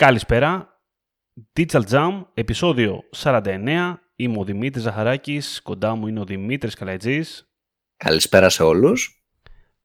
Καλησπέρα. 0.00 0.80
Digital 1.56 1.82
Jam, 1.90 2.24
επεισόδιο 2.34 3.02
49. 3.16 3.94
Είμαι 4.16 4.38
ο 4.38 4.44
Δημήτρης 4.44 4.82
Ζαχαράκης, 4.82 5.62
κοντά 5.62 5.94
μου 5.94 6.06
είναι 6.06 6.20
ο 6.20 6.24
Δημήτρης 6.24 6.74
Καλαϊτζής. 6.74 7.52
Καλησπέρα 7.96 8.48
σε 8.48 8.62
όλους. 8.62 9.24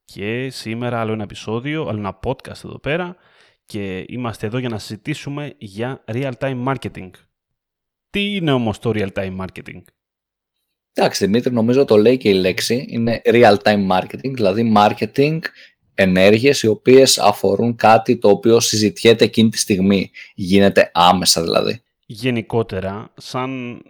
Και 0.05 0.49
σήμερα 0.49 0.99
άλλο 0.99 1.13
ένα 1.13 1.23
επεισόδιο, 1.23 1.87
άλλο 1.87 1.99
ένα 1.99 2.19
podcast 2.23 2.63
εδώ 2.65 2.79
πέρα 2.79 3.15
και 3.65 4.05
είμαστε 4.07 4.47
εδώ 4.47 4.57
για 4.57 4.69
να 4.69 4.79
συζητήσουμε 4.79 5.55
για 5.57 6.03
real-time 6.07 6.65
marketing. 6.65 7.09
Τι 8.09 8.35
είναι 8.35 8.51
όμως 8.51 8.79
το 8.79 8.91
real-time 8.93 9.37
marketing? 9.37 9.81
Εντάξει 10.93 11.25
Δημήτρη, 11.25 11.53
νομίζω 11.53 11.85
το 11.85 11.97
λέει 11.97 12.17
και 12.17 12.29
η 12.29 12.33
λέξη, 12.33 12.85
είναι 12.89 13.21
real-time 13.25 13.87
marketing, 13.91 14.33
δηλαδή 14.33 14.73
marketing 14.75 15.39
ενέργειες 15.95 16.61
οι 16.61 16.67
οποίες 16.67 17.17
αφορούν 17.17 17.75
κάτι 17.75 18.17
το 18.17 18.29
οποίο 18.29 18.59
συζητιέται 18.59 19.23
εκείνη 19.23 19.49
τη 19.49 19.57
στιγμή. 19.57 20.11
Γίνεται 20.35 20.91
άμεσα 20.93 21.41
δηλαδή. 21.41 21.81
Γενικότερα, 22.05 23.11
σαν 23.17 23.81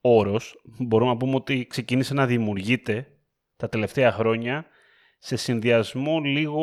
όρος, 0.00 0.60
μπορούμε 0.78 1.10
να 1.10 1.16
πούμε 1.16 1.34
ότι 1.34 1.66
ξεκίνησε 1.66 2.14
να 2.14 2.26
δημιουργείται 2.26 3.06
τα 3.56 3.68
τελευταία 3.68 4.12
χρόνια 4.12 4.66
σε 5.18 5.36
συνδυασμό 5.36 6.18
λίγο, 6.20 6.62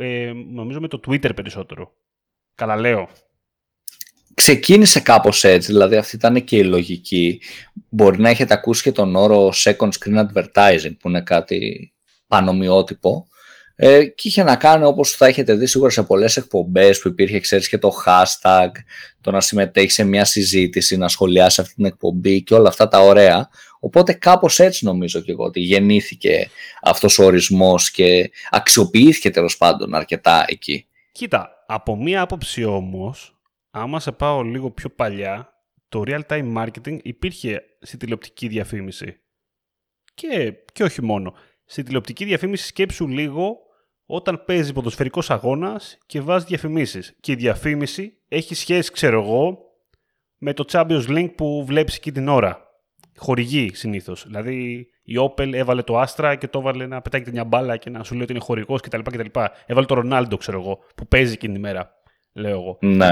ε, 0.00 0.32
νομίζω 0.32 0.80
με 0.80 0.88
το 0.88 1.00
Twitter 1.06 1.34
περισσότερο. 1.34 1.92
Καλά 2.54 2.76
λέω. 2.76 3.08
Ξεκίνησε 4.34 5.00
κάπως 5.00 5.44
έτσι, 5.44 5.72
δηλαδή 5.72 5.96
αυτή 5.96 6.16
ήταν 6.16 6.44
και 6.44 6.56
η 6.56 6.64
λογική. 6.64 7.40
Μπορεί 7.88 8.20
να 8.20 8.28
έχετε 8.28 8.54
ακούσει 8.54 8.82
και 8.82 8.92
τον 8.92 9.16
όρο 9.16 9.52
second 9.54 9.88
screen 9.98 10.26
advertising, 10.26 10.96
που 10.98 11.08
είναι 11.08 11.20
κάτι 11.20 11.92
πανομοιότυπο. 12.26 13.26
Ε, 13.80 14.04
και 14.04 14.28
είχε 14.28 14.42
να 14.42 14.56
κάνει 14.56 14.84
όπως 14.84 15.10
θα 15.10 15.26
έχετε 15.26 15.54
δει 15.54 15.66
σίγουρα 15.66 15.90
σε 15.90 16.02
πολλές 16.02 16.36
εκπομπές 16.36 17.00
που 17.00 17.08
υπήρχε 17.08 17.40
ξέρεις 17.40 17.68
και 17.68 17.78
το 17.78 17.92
hashtag, 18.06 18.68
το 19.20 19.30
να 19.30 19.40
συμμετέχεις 19.40 19.94
σε 19.94 20.04
μια 20.04 20.24
συζήτηση, 20.24 20.96
να 20.96 21.08
σχολιάσεις 21.08 21.58
αυτή 21.58 21.74
την 21.74 21.84
εκπομπή 21.84 22.42
και 22.42 22.54
όλα 22.54 22.68
αυτά 22.68 22.88
τα 22.88 23.00
ωραία. 23.00 23.48
Οπότε 23.80 24.12
κάπως 24.12 24.58
έτσι 24.58 24.84
νομίζω 24.84 25.20
και 25.20 25.30
εγώ 25.30 25.44
ότι 25.44 25.60
γεννήθηκε 25.60 26.50
αυτός 26.82 27.18
ο 27.18 27.24
ορισμός 27.24 27.90
και 27.90 28.30
αξιοποιήθηκε 28.50 29.30
τέλος 29.30 29.56
πάντων 29.56 29.94
αρκετά 29.94 30.44
εκεί. 30.48 30.86
Κοίτα, 31.12 31.64
από 31.66 31.96
μία 31.96 32.20
άποψη 32.20 32.64
όμως, 32.64 33.40
άμα 33.70 34.00
σε 34.00 34.12
πάω 34.12 34.42
λίγο 34.42 34.70
πιο 34.70 34.88
παλιά, 34.88 35.52
το 35.88 36.02
real-time 36.06 36.56
marketing 36.56 36.98
υπήρχε 37.02 37.62
στη 37.80 37.96
τηλεοπτική 37.96 38.48
διαφήμιση. 38.48 39.20
Και, 40.14 40.54
και 40.72 40.82
όχι 40.82 41.02
μόνο. 41.02 41.34
Στη 41.64 41.82
τηλεοπτική 41.82 42.24
διαφήμιση 42.24 42.66
σκέψου 42.66 43.08
λίγο 43.08 43.66
όταν 44.10 44.44
παίζει 44.44 44.72
ποδοσφαιρικός 44.72 45.30
αγώνας 45.30 45.98
και 46.06 46.20
βάζει 46.20 46.44
διαφημίσεις. 46.44 47.16
Και 47.20 47.32
η 47.32 47.34
διαφήμιση 47.34 48.12
έχει 48.28 48.54
σχέση, 48.54 48.92
ξέρω 48.92 49.22
εγώ, 49.22 49.58
με 50.38 50.52
το 50.52 50.64
Champions 50.68 51.08
League 51.08 51.32
που 51.36 51.64
βλέπεις 51.66 51.96
εκεί 51.96 52.12
την 52.12 52.28
ώρα. 52.28 52.66
Χορηγεί 53.16 53.74
συνήθως. 53.74 54.24
Δηλαδή 54.26 54.86
η 55.02 55.14
Opel 55.20 55.52
έβαλε 55.52 55.82
το 55.82 56.02
Astra 56.02 56.36
και 56.38 56.48
το 56.48 56.58
έβαλε 56.58 56.86
να 56.86 57.02
πετάει 57.02 57.22
μια 57.32 57.44
μπάλα 57.44 57.76
και 57.76 57.90
να 57.90 58.04
σου 58.04 58.14
λέει 58.14 58.22
ότι 58.22 58.32
είναι 58.32 58.40
χορηγός 58.40 58.80
κτλ, 58.80 59.00
κτλ. 59.00 59.40
Έβαλε 59.66 59.86
το 59.86 60.02
Ronaldo, 60.04 60.38
ξέρω 60.38 60.60
εγώ, 60.60 60.78
που 60.94 61.06
παίζει 61.06 61.32
εκείνη 61.32 61.52
την 61.52 61.62
ημέρα. 61.62 61.90
Λέω 62.32 62.50
εγώ. 62.50 62.78
Ναι. 62.80 63.08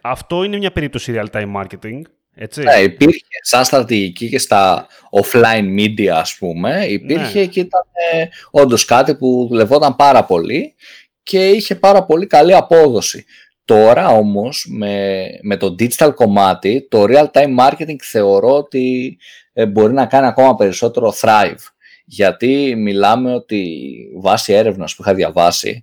Αυτό 0.00 0.42
είναι 0.42 0.56
μια 0.56 0.72
περίπτωση 0.72 1.14
real-time 1.16 1.54
marketing. 1.56 2.00
Έτσι. 2.40 2.62
Ναι, 2.62 2.74
υπήρχε 2.74 3.24
σαν 3.42 3.64
στρατηγική 3.64 4.28
και 4.28 4.38
στα 4.38 4.86
offline 5.22 5.78
media 5.78 6.06
ας 6.06 6.36
πούμε, 6.38 6.86
υπήρχε 6.88 7.38
ναι. 7.38 7.46
και 7.46 7.60
ήταν 7.60 7.82
ε, 8.12 8.26
όντως 8.50 8.84
κάτι 8.84 9.14
που 9.14 9.46
δουλευόταν 9.50 9.96
πάρα 9.96 10.24
πολύ 10.24 10.74
και 11.22 11.48
είχε 11.48 11.74
πάρα 11.74 12.04
πολύ 12.04 12.26
καλή 12.26 12.54
απόδοση. 12.54 13.24
Τώρα 13.64 14.08
όμως 14.08 14.66
με, 14.70 15.26
με 15.42 15.56
το 15.56 15.74
digital 15.78 16.14
κομμάτι, 16.14 16.86
το 16.90 17.04
real 17.08 17.26
time 17.32 17.58
marketing 17.58 17.96
θεωρώ 18.02 18.56
ότι 18.56 19.18
ε, 19.52 19.66
μπορεί 19.66 19.92
να 19.92 20.06
κάνει 20.06 20.26
ακόμα 20.26 20.54
περισσότερο 20.54 21.14
thrive. 21.20 21.62
Γιατί 22.04 22.74
μιλάμε 22.76 23.34
ότι 23.34 23.84
βάσει 24.16 24.52
έρευνας 24.52 24.94
που 24.94 25.02
είχα 25.02 25.14
διαβάσει, 25.14 25.82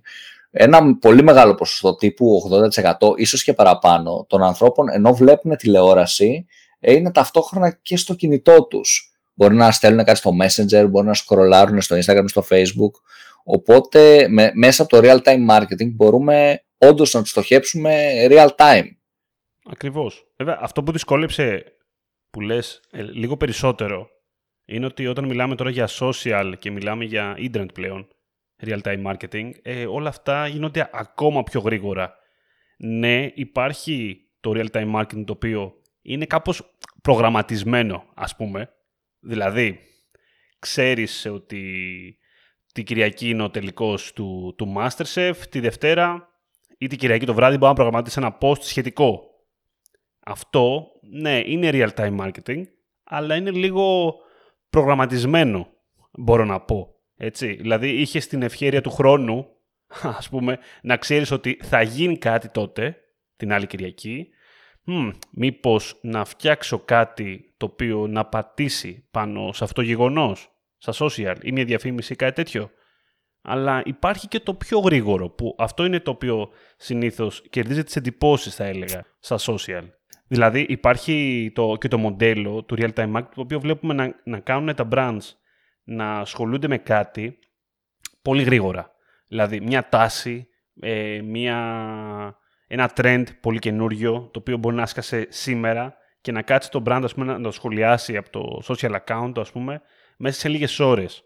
ένα 0.58 0.96
πολύ 0.98 1.22
μεγάλο 1.22 1.54
ποσοστό 1.54 1.94
τύπου 1.94 2.50
80% 2.98 3.16
ίσως 3.16 3.44
και 3.44 3.52
παραπάνω 3.52 4.26
των 4.28 4.42
ανθρώπων 4.42 4.88
ενώ 4.88 5.14
βλέπουν 5.14 5.56
τηλεόραση 5.56 6.46
ε, 6.80 6.92
είναι 6.92 7.12
ταυτόχρονα 7.12 7.78
και 7.82 7.96
στο 7.96 8.14
κινητό 8.14 8.66
τους. 8.66 9.10
Μπορεί 9.34 9.54
να 9.54 9.70
στέλνουν 9.70 10.04
κάτι 10.04 10.18
στο 10.18 10.30
Messenger, 10.42 10.86
μπορεί 10.88 11.06
να 11.06 11.14
σκρολάρουν 11.14 11.80
στο 11.80 11.96
Instagram, 11.96 12.24
στο 12.26 12.44
Facebook. 12.50 12.90
Οπότε 13.44 14.28
με, 14.28 14.50
μέσα 14.54 14.82
από 14.82 14.90
το 14.90 15.08
real 15.08 15.18
time 15.22 15.50
marketing 15.50 15.90
μπορούμε 15.94 16.64
όντως 16.78 17.12
να 17.12 17.20
το 17.20 17.26
στοχεύσουμε 17.26 18.12
real 18.30 18.48
time. 18.56 18.86
Ακριβώς. 19.70 20.26
Βέβαια, 20.36 20.58
αυτό 20.60 20.82
που 20.82 20.92
δυσκόλεψε 20.92 21.64
που 22.30 22.40
λες 22.40 22.80
ε, 22.90 23.02
λίγο 23.02 23.36
περισσότερο 23.36 24.08
είναι 24.64 24.86
ότι 24.86 25.06
όταν 25.06 25.24
μιλάμε 25.24 25.54
τώρα 25.54 25.70
για 25.70 25.88
social 26.00 26.52
και 26.58 26.70
μιλάμε 26.70 27.04
για 27.04 27.36
internet 27.38 27.68
πλέον, 27.74 28.08
real 28.62 28.80
time 28.82 29.12
marketing, 29.12 29.50
ε, 29.62 29.86
όλα 29.86 30.08
αυτά 30.08 30.46
γίνονται 30.46 30.90
ακόμα 30.92 31.42
πιο 31.42 31.60
γρήγορα. 31.60 32.14
Ναι, 32.76 33.30
υπάρχει 33.34 34.28
το 34.40 34.52
real 34.54 34.70
time 34.70 34.94
marketing 34.94 35.24
το 35.26 35.32
οποίο 35.32 35.74
είναι 36.02 36.24
κάπως 36.24 36.76
προγραμματισμένο, 37.02 38.04
ας 38.14 38.36
πούμε. 38.36 38.70
Δηλαδή, 39.20 39.80
ξέρεις 40.58 41.26
ότι 41.26 41.62
την 42.72 42.84
Κυριακή 42.84 43.28
είναι 43.28 43.42
ο 43.42 43.50
τελικός 43.50 44.12
του, 44.12 44.54
του 44.58 44.74
Masterchef, 44.76 45.34
τη 45.50 45.60
Δευτέρα 45.60 46.28
ή 46.78 46.86
την 46.86 46.98
Κυριακή 46.98 47.26
το 47.26 47.34
βράδυ 47.34 47.56
μπορεί 47.56 47.68
να 47.68 47.74
προγραμματίσει 47.74 48.18
ένα 48.18 48.38
post 48.40 48.60
σχετικό. 48.60 49.20
Αυτό, 50.20 50.86
ναι, 51.10 51.42
είναι 51.46 51.70
real-time 51.72 52.16
marketing, 52.20 52.62
αλλά 53.04 53.36
είναι 53.36 53.50
λίγο 53.50 54.14
προγραμματισμένο, 54.70 55.68
μπορώ 56.12 56.44
να 56.44 56.60
πω. 56.60 56.95
Έτσι. 57.16 57.54
Δηλαδή, 57.54 57.88
είχες 57.88 58.26
την 58.26 58.42
ευχαίρεια 58.42 58.80
του 58.80 58.90
χρόνου, 58.90 59.46
ας 60.18 60.28
πούμε, 60.28 60.58
να 60.82 60.96
ξέρεις 60.96 61.30
ότι 61.30 61.58
θα 61.62 61.82
γίνει 61.82 62.18
κάτι 62.18 62.48
τότε, 62.48 62.96
την 63.36 63.52
άλλη 63.52 63.66
Κυριακή, 63.66 64.28
hm, 64.86 65.12
μήπως 65.30 65.98
να 66.02 66.24
φτιάξω 66.24 66.78
κάτι 66.78 67.54
το 67.56 67.66
οποίο 67.66 68.06
να 68.06 68.24
πατήσει 68.24 69.08
πάνω 69.10 69.52
σε 69.52 69.64
αυτό 69.64 69.74
το 69.74 69.86
γεγονός, 69.86 70.50
στα 70.76 71.06
social 71.06 71.36
ή 71.42 71.52
μια 71.52 71.64
διαφήμιση 71.64 72.12
ή 72.12 72.16
κάτι 72.16 72.34
τέτοιο. 72.34 72.70
Αλλά 73.42 73.82
υπάρχει 73.84 74.28
και 74.28 74.40
το 74.40 74.54
πιο 74.54 74.78
γρήγορο, 74.78 75.30
που 75.30 75.54
αυτό 75.58 75.84
είναι 75.84 76.00
το 76.00 76.10
οποίο 76.10 76.48
συνήθως 76.76 77.42
κερδίζει 77.50 77.84
τις 77.84 77.96
εντυπώσεις, 77.96 78.54
θα 78.54 78.64
έλεγα, 78.64 79.04
στα 79.18 79.38
social. 79.38 79.82
Δηλαδή 80.28 80.66
υπάρχει 80.68 81.50
το, 81.54 81.76
και 81.80 81.88
το 81.88 81.98
μοντέλο 81.98 82.64
του 82.64 82.76
real-time 82.78 83.12
marketing, 83.12 83.28
το 83.34 83.40
οποίο 83.40 83.60
βλέπουμε 83.60 83.94
να, 83.94 84.20
να 84.24 84.40
κάνουν 84.40 84.74
τα 84.74 84.88
brands 84.92 85.32
να 85.86 86.18
ασχολούνται 86.18 86.68
με 86.68 86.78
κάτι 86.78 87.38
πολύ 88.22 88.42
γρήγορα. 88.42 88.94
Δηλαδή 89.28 89.60
μια 89.60 89.88
τάση, 89.88 90.48
ε, 90.80 91.20
μια 91.24 92.38
ένα 92.66 92.92
trend 92.96 93.24
πολύ 93.40 93.58
καινούριο, 93.58 94.28
το 94.32 94.38
οποίο 94.38 94.56
μπορεί 94.56 94.76
να 94.76 94.82
άσκασε 94.82 95.26
σήμερα 95.28 95.96
και 96.20 96.32
να 96.32 96.42
κάτσει 96.42 96.70
το 96.70 96.82
brand 96.86 97.00
ας 97.04 97.14
πούμε, 97.14 97.32
να 97.32 97.40
το 97.40 97.50
σχολιάσει 97.50 98.16
από 98.16 98.30
το 98.30 98.62
social 98.64 98.96
account, 99.04 99.32
ας 99.36 99.52
πούμε, 99.52 99.82
μέσα 100.16 100.38
σε 100.38 100.48
λίγες 100.48 100.80
ώρες. 100.80 101.24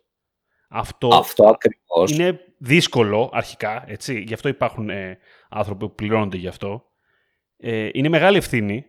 Αυτό, 0.68 1.08
Αυτό 1.08 1.48
ακριβώς. 1.48 2.10
είναι 2.10 2.40
δύσκολο 2.58 3.30
αρχικά, 3.32 3.84
έτσι. 3.86 4.20
Γι' 4.20 4.34
αυτό 4.34 4.48
υπάρχουν 4.48 4.90
ε, 4.90 5.18
άνθρωποι 5.48 5.86
που 5.86 5.94
πληρώνονται 5.94 6.36
γι' 6.36 6.48
αυτό. 6.48 6.84
Ε, 7.56 7.88
είναι 7.92 8.08
μεγάλη 8.08 8.36
ευθύνη 8.36 8.84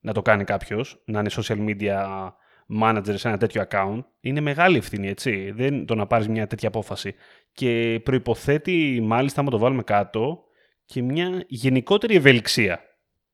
να 0.00 0.12
το 0.12 0.22
κάνει 0.22 0.44
κάποιος, 0.44 1.02
να 1.04 1.20
είναι 1.20 1.30
social 1.32 1.66
media 1.68 2.30
manager 2.80 3.14
σε 3.14 3.28
ένα 3.28 3.36
τέτοιο 3.36 3.64
account. 3.70 3.98
Είναι 4.20 4.40
μεγάλη 4.40 4.76
ευθύνη, 4.76 5.08
έτσι. 5.08 5.50
Δεν 5.50 5.86
το 5.86 5.94
να 5.94 6.06
πάρεις 6.06 6.28
μια 6.28 6.46
τέτοια 6.46 6.68
απόφαση. 6.68 7.14
Και 7.52 8.00
προποθέτει, 8.04 9.00
μάλιστα, 9.02 9.40
άμα 9.40 9.50
το 9.50 9.58
βάλουμε 9.58 9.82
κάτω, 9.82 10.44
και 10.84 11.02
μια 11.02 11.44
γενικότερη 11.46 12.14
ευελιξία 12.14 12.80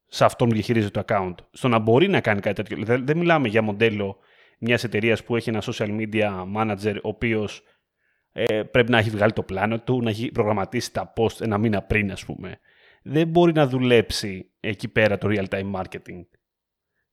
σε 0.07 0.25
αυτόν 0.25 0.49
που 0.49 0.55
διαχειρίζεται 0.55 1.03
το 1.03 1.15
account. 1.15 1.35
Στο 1.51 1.69
να 1.69 1.79
μπορεί 1.79 2.09
να 2.09 2.21
κάνει 2.21 2.41
κάτι 2.41 2.63
τέτοιο. 2.63 2.85
Δεν, 2.85 3.07
δεν 3.07 3.17
μιλάμε 3.19 3.49
για 3.49 3.63
μοντέλο 3.63 4.19
μιας 4.59 4.85
εταιρείας 4.85 5.25
που 5.25 5.37
έχει 5.37 5.49
ένα 5.49 5.63
social 5.63 5.89
media 5.89 6.47
manager, 6.57 6.95
ο 6.95 7.09
οποίος 7.09 7.63
ε, 8.33 8.63
πρέπει 8.63 8.91
να 8.91 8.99
έχει 8.99 9.11
βγάλει 9.11 9.33
το 9.33 9.43
πλάνο 9.43 9.81
του, 9.81 10.03
να 10.03 10.11
έχει 10.11 10.31
προγραμματίσει 10.33 10.93
τα 10.93 11.13
post 11.17 11.41
ένα 11.41 11.59
μήνα 11.59 11.83
πριν, 11.83 12.13
ας 12.13 12.25
πούμε. 12.25 12.59
Δεν 13.03 13.29
μπορεί 13.29 13.53
να 13.53 13.67
δουλέψει 13.67 14.51
εκεί 14.61 14.89
πέρα 14.89 15.19
το 15.19 15.29
real 15.31 15.45
time 15.49 15.73
marketing. 15.73 16.27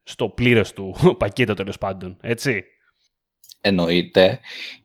Στο 0.03 0.29
πλήρω 0.29 0.63
του 0.75 0.95
πακέτο 1.19 1.53
τέλος 1.53 1.77
πάντων. 1.77 2.17
Έτσι. 2.21 2.63
Εννοείται 3.61 4.39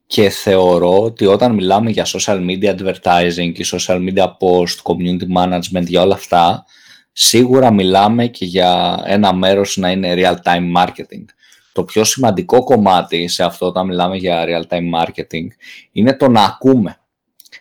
και 0.06 0.30
θεωρώ 0.30 1.02
ότι 1.02 1.26
όταν 1.26 1.54
μιλάμε 1.54 1.90
για 1.90 2.06
social 2.06 2.46
media 2.46 2.76
advertising 2.76 3.52
και 3.52 3.66
social 3.70 4.08
media 4.08 4.24
post, 4.24 4.82
community 4.82 5.36
management 5.36 5.86
για 5.86 6.02
όλα 6.02 6.14
αυτά, 6.14 6.64
σίγουρα 7.12 7.72
μιλάμε 7.72 8.26
και 8.26 8.44
για 8.44 9.02
ένα 9.06 9.34
μέρος 9.34 9.76
να 9.76 9.90
είναι 9.90 10.14
real 10.16 10.34
time 10.44 10.76
marketing. 10.76 11.24
Το 11.72 11.84
πιο 11.84 12.04
σημαντικό 12.04 12.64
κομμάτι 12.64 13.28
σε 13.28 13.44
αυτό 13.44 13.66
όταν 13.66 13.86
μιλάμε 13.86 14.16
για 14.16 14.44
real 14.46 14.74
time 14.74 15.00
marketing 15.00 15.46
είναι 15.92 16.16
το 16.16 16.28
να 16.28 16.44
ακούμε. 16.44 16.98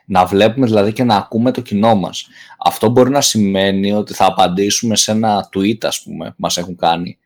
Να 0.06 0.26
βλέπουμε 0.26 0.66
δηλαδή 0.66 0.94
και 0.94 1.04
να 1.04 1.16
ακούμε 1.16 1.52
το 1.52 1.62
κοινό 1.62 1.96
μας. 1.96 2.28
Αυτό 2.66 2.90
μπορεί 2.90 3.10
να 3.10 3.22
σημαίνει 3.22 3.92
ότι 3.92 4.14
θα 4.14 4.26
απαντήσουμε 4.26 4.96
σε 4.96 5.12
ένα 5.12 5.50
tweet 5.56 5.78
ας 5.82 6.02
πούμε 6.04 6.30
που 6.30 6.36
μας 6.38 6.58
έχουν 6.58 6.76
κάνει 6.76 7.18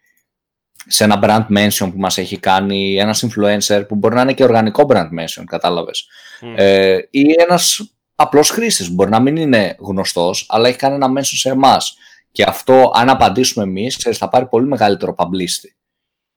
σε 0.87 1.03
ένα 1.03 1.19
brand 1.23 1.57
mention 1.57 1.89
που 1.91 1.97
μας 1.97 2.17
έχει 2.17 2.39
κάνει 2.39 2.95
ένας 2.95 3.25
influencer 3.25 3.83
που 3.87 3.95
μπορεί 3.95 4.15
να 4.15 4.21
είναι 4.21 4.33
και 4.33 4.43
οργανικό 4.43 4.85
brand 4.89 5.09
mention, 5.19 5.43
κατάλαβες. 5.45 6.07
Ε, 6.55 6.97
ή 7.09 7.21
ένας 7.37 7.91
απλός 8.15 8.49
χρήστης, 8.49 8.89
μπορεί 8.89 9.09
να 9.09 9.19
μην 9.19 9.35
είναι 9.35 9.75
γνωστός, 9.79 10.45
αλλά 10.49 10.67
έχει 10.67 10.77
κάνει 10.77 10.95
ένα 10.95 11.07
mention 11.07 11.21
σε 11.21 11.49
εμάς. 11.49 11.97
Και 12.31 12.43
αυτό, 12.43 12.91
αν 12.95 13.09
απαντήσουμε 13.09 13.65
εμείς, 13.65 13.97
ξέρεις, 13.97 14.17
θα 14.17 14.29
πάρει 14.29 14.45
πολύ 14.45 14.67
μεγαλύτερο 14.67 15.15
publicity. 15.17 15.69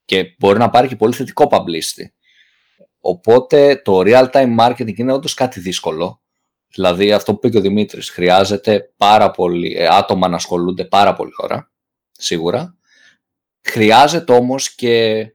Και 0.04 0.34
μπορεί 0.38 0.58
να 0.58 0.70
πάρει 0.70 0.88
και 0.88 0.96
πολύ 0.96 1.14
θετικό 1.14 1.48
publicity. 1.50 2.04
Οπότε 3.00 3.80
το 3.84 4.00
real-time 4.04 4.56
marketing 4.58 4.96
είναι 4.96 5.12
όντως 5.12 5.34
κάτι 5.34 5.60
δύσκολο. 5.60 6.20
Δηλαδή 6.74 7.12
αυτό 7.12 7.32
που 7.32 7.38
είπε 7.38 7.48
και 7.48 7.58
ο 7.58 7.60
Δημήτρης, 7.60 8.10
χρειάζεται 8.10 8.92
πάρα 8.96 9.30
πολύ, 9.30 9.76
ε, 9.76 9.86
άτομα 9.86 10.28
να 10.28 10.36
ασχολούνται 10.36 10.84
πάρα 10.84 11.14
πολύ 11.14 11.32
ώρα, 11.36 11.70
σίγουρα. 12.12 12.74
Χρειάζεται 13.62 14.32
όμως 14.32 14.74
και 14.74 15.26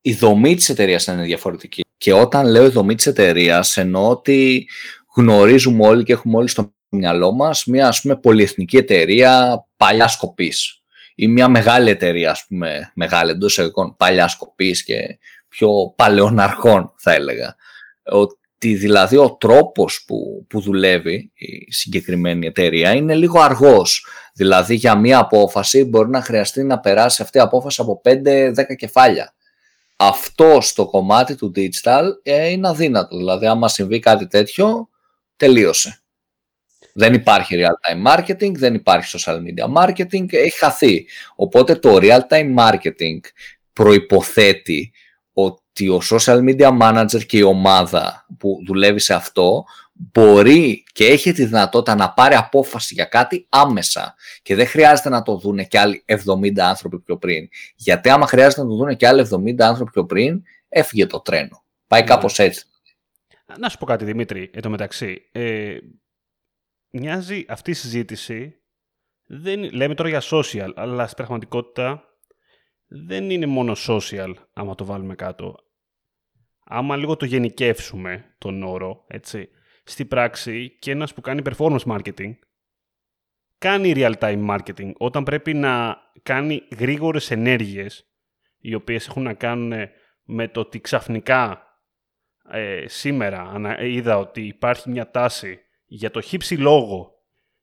η 0.00 0.14
δομή 0.14 0.54
της 0.54 0.68
εταιρείας 0.68 1.06
να 1.06 1.12
είναι 1.12 1.22
διαφορετική. 1.22 1.82
Και 1.98 2.12
όταν 2.12 2.46
λέω 2.46 2.64
η 2.66 2.68
δομή 2.68 2.94
της 2.94 3.06
εταιρείας 3.06 3.76
εννοώ 3.76 4.08
ότι 4.08 4.68
γνωρίζουμε 5.14 5.86
όλοι 5.86 6.04
και 6.04 6.12
έχουμε 6.12 6.36
όλοι 6.36 6.48
στο 6.48 6.74
μυαλό 6.88 7.32
μας 7.32 7.64
μια 7.64 7.88
ας 7.88 8.00
πούμε 8.00 8.16
πολυεθνική 8.16 8.76
εταιρεία 8.76 9.64
παλιά 9.76 10.08
σκοπής 10.08 10.82
ή 11.14 11.28
μια 11.28 11.48
μεγάλη 11.48 11.90
εταιρεία 11.90 12.30
ας 12.30 12.44
πούμε 12.48 12.92
μεγάλη 12.94 13.30
εντός 13.30 13.58
εγωγικών 13.58 13.96
παλιά 13.96 14.28
σκοπής 14.28 14.84
και 14.84 15.18
πιο 15.48 15.92
παλαιών 15.96 16.38
αρχών 16.38 16.92
θα 16.96 17.12
έλεγα. 17.12 17.56
Ότι 18.60 18.74
δηλαδή 18.74 19.16
ο 19.16 19.36
τρόπος 19.36 20.04
που, 20.06 20.46
που 20.48 20.60
δουλεύει 20.60 21.32
η 21.34 21.72
συγκεκριμένη 21.72 22.46
εταιρεία 22.46 22.92
είναι 22.92 23.14
λίγο 23.14 23.40
αργός. 23.40 24.06
Δηλαδή 24.34 24.74
για 24.74 24.94
μία 24.94 25.18
απόφαση 25.18 25.84
μπορεί 25.84 26.08
να 26.08 26.22
χρειαστεί 26.22 26.62
να 26.62 26.80
περάσει 26.80 27.22
αυτή 27.22 27.38
η 27.38 27.40
απόφαση 27.40 27.80
από 27.80 28.00
5-10 28.04 28.52
κεφάλια. 28.76 29.34
Αυτό 29.96 30.58
στο 30.60 30.86
κομμάτι 30.86 31.34
του 31.34 31.52
digital 31.56 32.04
ε, 32.22 32.48
είναι 32.48 32.68
αδύνατο. 32.68 33.16
Δηλαδή 33.16 33.46
άμα 33.46 33.68
συμβεί 33.68 33.98
κάτι 33.98 34.26
τέτοιο 34.26 34.88
τελείωσε. 35.36 36.00
Δεν 36.94 37.14
υπάρχει 37.14 37.56
real-time 37.58 38.14
marketing, 38.14 38.52
δεν 38.54 38.74
υπάρχει 38.74 39.18
social 39.18 39.36
media 39.36 39.82
marketing, 39.82 40.32
έχει 40.32 40.58
χαθεί. 40.58 41.06
Οπότε 41.36 41.74
το 41.74 41.98
real-time 42.00 42.56
marketing 42.58 43.20
προϋποθέτει 43.72 44.92
ότι 45.78 45.88
ο 45.88 46.00
social 46.10 46.38
media 46.38 46.78
manager 46.80 47.26
και 47.26 47.38
η 47.38 47.42
ομάδα 47.42 48.26
που 48.38 48.62
δουλεύει 48.66 48.98
σε 48.98 49.14
αυτό 49.14 49.64
μπορεί 49.92 50.84
και 50.92 51.06
έχει 51.06 51.32
τη 51.32 51.44
δυνατότητα 51.44 51.94
να 51.94 52.12
πάρει 52.12 52.34
απόφαση 52.34 52.94
για 52.94 53.04
κάτι 53.04 53.46
άμεσα 53.48 54.14
και 54.42 54.54
δεν 54.54 54.66
χρειάζεται 54.66 55.08
να 55.08 55.22
το 55.22 55.36
δούνε 55.36 55.64
και 55.64 55.78
άλλοι 55.78 56.04
70 56.06 56.58
άνθρωποι 56.58 56.98
πιο 56.98 57.16
πριν. 57.16 57.48
Γιατί 57.76 58.08
άμα 58.08 58.26
χρειάζεται 58.26 58.62
να 58.62 58.68
το 58.68 58.74
δούνε 58.74 58.94
και 58.94 59.06
άλλοι 59.06 59.28
70 59.30 59.60
άνθρωποι 59.60 59.90
πιο 59.90 60.04
πριν, 60.04 60.42
έφυγε 60.68 61.06
το 61.06 61.20
τρένο. 61.20 61.64
Πάει 61.86 62.00
ναι. 62.00 62.06
κάπως 62.06 62.38
έτσι. 62.38 62.64
Να 63.58 63.68
σου 63.68 63.78
πω 63.78 63.86
κάτι 63.86 64.04
Δημήτρη, 64.04 64.50
εν 64.54 64.62
τω 64.62 64.70
μεταξύ. 64.70 65.28
Ε, 65.32 65.78
μοιάζει 66.90 67.44
αυτή 67.48 67.70
η 67.70 67.74
συζήτηση, 67.74 68.60
δεν, 69.26 69.72
λέμε 69.72 69.94
τώρα 69.94 70.08
για 70.08 70.22
social, 70.30 70.72
αλλά 70.74 71.04
στην 71.04 71.16
πραγματικότητα 71.16 72.02
δεν 72.86 73.30
είναι 73.30 73.46
μόνο 73.46 73.76
social, 73.88 74.34
άμα 74.52 74.74
το 74.74 74.84
βάλουμε 74.84 75.14
κάτω. 75.14 75.67
Άμα 76.70 76.96
λίγο 76.96 77.16
το 77.16 77.24
γενικεύσουμε 77.24 78.34
τον 78.38 78.62
όρο, 78.62 79.04
έτσι, 79.06 79.48
στη 79.84 80.04
πράξη 80.04 80.76
και 80.78 80.90
ένας 80.90 81.14
που 81.14 81.20
κάνει 81.20 81.42
performance 81.44 81.84
marketing, 81.84 82.32
κάνει 83.58 83.92
real-time 83.96 84.48
marketing 84.48 84.92
όταν 84.98 85.24
πρέπει 85.24 85.54
να 85.54 85.96
κάνει 86.22 86.62
γρήγορες 86.78 87.30
ενέργειες 87.30 88.06
οι 88.58 88.74
οποίες 88.74 89.08
έχουν 89.08 89.22
να 89.22 89.34
κάνουν 89.34 89.72
με 90.24 90.48
το 90.48 90.60
ότι 90.60 90.80
ξαφνικά 90.80 91.62
ε, 92.50 92.84
σήμερα 92.86 93.76
είδα 93.80 94.18
ότι 94.18 94.46
υπάρχει 94.46 94.90
μια 94.90 95.10
τάση 95.10 95.58
για 95.86 96.10
το 96.10 96.20
χύψη 96.20 96.56
λόγο 96.56 97.12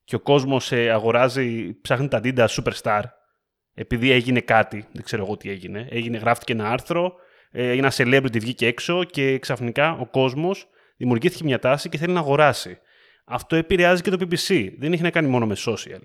και 0.04 0.16
ο 0.16 0.19
κόσμος 0.19 0.72
ε, 0.72 0.90
αγοράζει, 0.90 1.80
ψάχνει 1.81 2.07
τα 2.07 2.22
Adidas 2.24 2.48
Superstar 2.48 3.02
επειδή 3.74 4.12
έγινε 4.12 4.40
κάτι, 4.40 4.86
δεν 4.92 5.04
ξέρω 5.04 5.24
εγώ 5.24 5.38
τι 5.38 5.50
έγινε, 5.50 5.88
έγινε, 5.90 6.18
γράφτηκε 6.18 6.54
ένα 6.54 6.69
άρθρο, 6.69 7.06
ε, 7.06 7.12
ένα 7.56 7.92
celebrity 7.96 8.40
βγήκε 8.40 8.68
έξω 8.68 9.04
και 9.04 9.40
ξαφνικά 9.40 9.92
ο 9.92 10.06
κόσμος 10.06 10.68
δημιουργήθηκε 10.98 11.44
μια 11.44 11.60
τάση 11.60 11.90
και 11.90 11.98
θέλει 11.98 12.13
να 12.13 12.19
αγοράσει. 12.19 12.78
Αυτό 13.25 13.56
επηρεάζει 13.56 14.02
και 14.02 14.10
το 14.10 14.18
PPC, 14.19 14.69
δεν 14.78 14.94
έχει 14.94 15.02
να 15.02 15.10
κάνει 15.10 15.28
μόνο 15.28 15.46
με 15.46 15.56
social. 15.66 16.00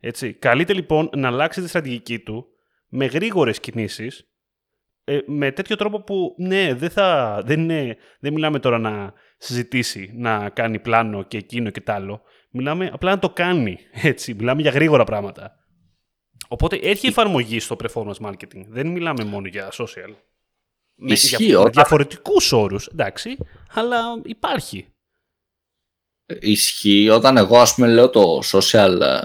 Έτσι. 0.00 0.32
Καλείται 0.32 0.72
λοιπόν 0.72 1.10
να 1.16 1.28
αλλάξει 1.28 1.62
τη 1.62 1.68
στρατηγική 1.68 2.18
του 2.18 2.46
με 2.88 3.06
γρήγορες 3.06 3.60
κινήσεις, 3.60 4.24
ε, 5.04 5.18
με 5.26 5.52
τέτοιο 5.52 5.76
τρόπο 5.76 6.02
που 6.02 6.34
ναι, 6.38 6.74
δεν, 6.74 6.90
θα, 6.90 7.40
δεν, 7.44 7.60
είναι, 7.60 7.96
δεν 8.20 8.32
μιλάμε 8.32 8.58
τώρα 8.58 8.78
να 8.78 9.12
συζητήσει, 9.36 10.12
να 10.14 10.48
κάνει 10.48 10.78
πλάνο 10.78 11.22
και 11.22 11.36
εκείνο 11.36 11.70
και 11.70 11.80
τ' 11.80 11.90
άλλο. 11.90 12.22
Μιλάμε 12.50 12.90
απλά 12.92 13.10
να 13.10 13.18
το 13.18 13.30
κάνει. 13.30 13.78
Έτσι. 13.92 14.34
Μιλάμε 14.34 14.62
για 14.62 14.70
γρήγορα 14.70 15.04
πράγματα. 15.04 15.54
Οπότε 16.48 16.76
έχει 16.76 17.06
εφαρμογή 17.06 17.60
στο 17.60 17.76
performance 17.82 18.26
marketing. 18.26 18.64
Δεν 18.68 18.86
μιλάμε 18.86 19.24
μόνο 19.24 19.46
για 19.46 19.68
social. 19.72 20.14
Ισχύει. 21.04 21.44
Για 21.44 21.68
διαφορετικούς 21.70 22.52
όρους, 22.52 22.86
εντάξει, 22.86 23.36
αλλά 23.72 24.02
υπάρχει. 24.24 24.86
Ισχύει. 26.40 27.08
Όταν 27.08 27.36
εγώ, 27.36 27.58
ας 27.58 27.74
πούμε, 27.74 27.88
λέω 27.88 28.10
το 28.10 28.40
social 28.52 29.00
ε, 29.00 29.20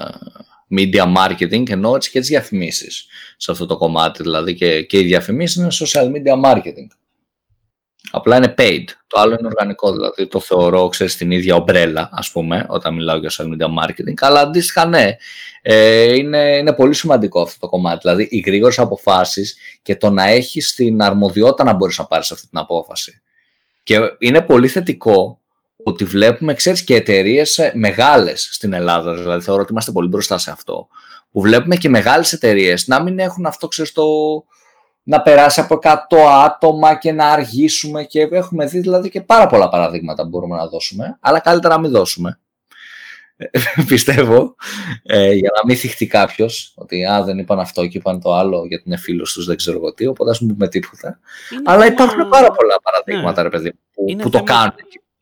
media 0.69 1.16
marketing, 1.16 1.69
εννοώ 1.69 1.95
έτσι 1.95 2.12
και 2.12 2.19
τις 2.19 2.30
διαφημίσεις 2.30 3.07
σε 3.38 3.51
αυτό 3.51 3.66
το 3.66 3.77
κομμάτι. 3.77 4.24
Δηλαδή 4.24 4.56
και, 4.56 4.83
και 4.83 5.00
οι 5.00 5.04
διαφημίσεις 5.04 5.56
είναι 5.56 5.68
social 5.72 6.12
media 6.12 6.44
marketing. 6.44 6.88
Απλά 8.11 8.37
είναι 8.37 8.53
paid. 8.57 8.83
Το 9.07 9.19
άλλο 9.19 9.35
είναι 9.39 9.47
οργανικό, 9.47 9.91
δηλαδή 9.91 10.27
το 10.27 10.39
θεωρώ, 10.39 10.87
ξέρεις, 10.87 11.13
στην 11.13 11.31
ίδια 11.31 11.55
ομπρέλα, 11.55 12.09
ας 12.11 12.31
πούμε, 12.31 12.65
όταν 12.69 12.93
μιλάω 12.93 13.17
για 13.17 13.29
social 13.29 13.45
media 13.45 13.83
marketing. 13.83 14.13
Αλλά 14.19 14.39
αντίστοιχα, 14.39 14.85
ναι, 14.85 15.15
ε, 15.61 16.13
είναι, 16.15 16.57
είναι 16.57 16.73
πολύ 16.73 16.93
σημαντικό 16.93 17.41
αυτό 17.41 17.59
το 17.59 17.67
κομμάτι. 17.67 17.99
Δηλαδή, 18.01 18.27
οι 18.31 18.43
γρήγορες 18.45 18.79
αποφάσεις 18.79 19.57
και 19.81 19.95
το 19.95 20.09
να 20.09 20.27
έχεις 20.27 20.75
την 20.75 21.01
αρμοδιότητα 21.01 21.63
να 21.63 21.73
μπορείς 21.73 21.97
να 21.97 22.05
πάρεις 22.05 22.31
αυτή 22.31 22.47
την 22.47 22.59
απόφαση. 22.59 23.21
Και 23.83 23.99
είναι 24.19 24.41
πολύ 24.41 24.67
θετικό 24.67 25.39
ότι 25.83 26.03
βλέπουμε, 26.03 26.53
ξέρεις, 26.53 26.83
και 26.83 26.95
εταιρείες 26.95 27.57
ε, 27.57 27.71
μεγάλες 27.75 28.49
στην 28.51 28.73
Ελλάδα, 28.73 29.13
δηλαδή 29.13 29.43
θεωρώ 29.43 29.61
ότι 29.61 29.71
είμαστε 29.71 29.91
πολύ 29.91 30.07
μπροστά 30.07 30.37
σε 30.37 30.51
αυτό, 30.51 30.87
που 31.31 31.41
βλέπουμε 31.41 31.75
και 31.75 31.89
μεγάλες 31.89 32.33
εταιρείες 32.33 32.87
να 32.87 33.01
μην 33.03 33.19
έχουν 33.19 33.45
αυτό, 33.45 33.67
ξέρεις, 33.67 33.91
το, 33.91 34.03
να 35.07 35.21
περάσει 35.21 35.59
από 35.59 35.79
100 35.81 35.95
άτομα 36.45 36.95
και 36.95 37.12
να 37.12 37.27
αργήσουμε 37.27 38.03
και 38.03 38.27
έχουμε 38.31 38.65
δει 38.65 38.79
δηλαδή 38.79 39.09
και 39.09 39.21
πάρα 39.21 39.47
πολλά 39.47 39.69
παραδείγματα 39.69 40.24
που 40.24 40.29
μπορούμε 40.29 40.55
να 40.55 40.67
δώσουμε, 40.67 41.17
αλλά 41.19 41.39
καλύτερα 41.39 41.75
να 41.75 41.81
μην 41.81 41.91
δώσουμε. 41.91 42.39
Πιστεύω, 43.88 44.55
ε, 45.03 45.31
για 45.31 45.50
να 45.55 45.65
μην 45.65 45.77
θυχτεί 45.77 46.07
κάποιος 46.07 46.74
ότι 46.75 47.05
α, 47.05 47.24
δεν 47.24 47.38
είπαν 47.38 47.59
αυτό 47.59 47.88
και 47.88 47.97
είπαν 47.97 48.21
το 48.21 48.33
άλλο 48.33 48.65
γιατί 48.65 48.83
είναι 48.85 48.97
φίλος 48.97 49.33
τους, 49.33 49.45
δεν 49.45 49.55
ξέρω 49.55 49.77
εγώ 49.77 49.93
τι, 49.93 50.07
οπότε 50.07 50.29
ας 50.29 50.39
μην 50.39 50.53
πούμε 50.53 50.67
τίποτα. 50.67 51.19
αλλά 51.65 51.85
υπάρχουν 51.85 52.29
πάρα 52.29 52.51
πολλά 52.51 52.75
παραδείγματα, 52.83 53.41
ναι. 53.43 53.50
ρε 53.50 53.57
παιδί, 53.57 53.71
που, 53.93 54.15
που 54.15 54.29
το 54.29 54.43
κάνουν. 54.43 54.74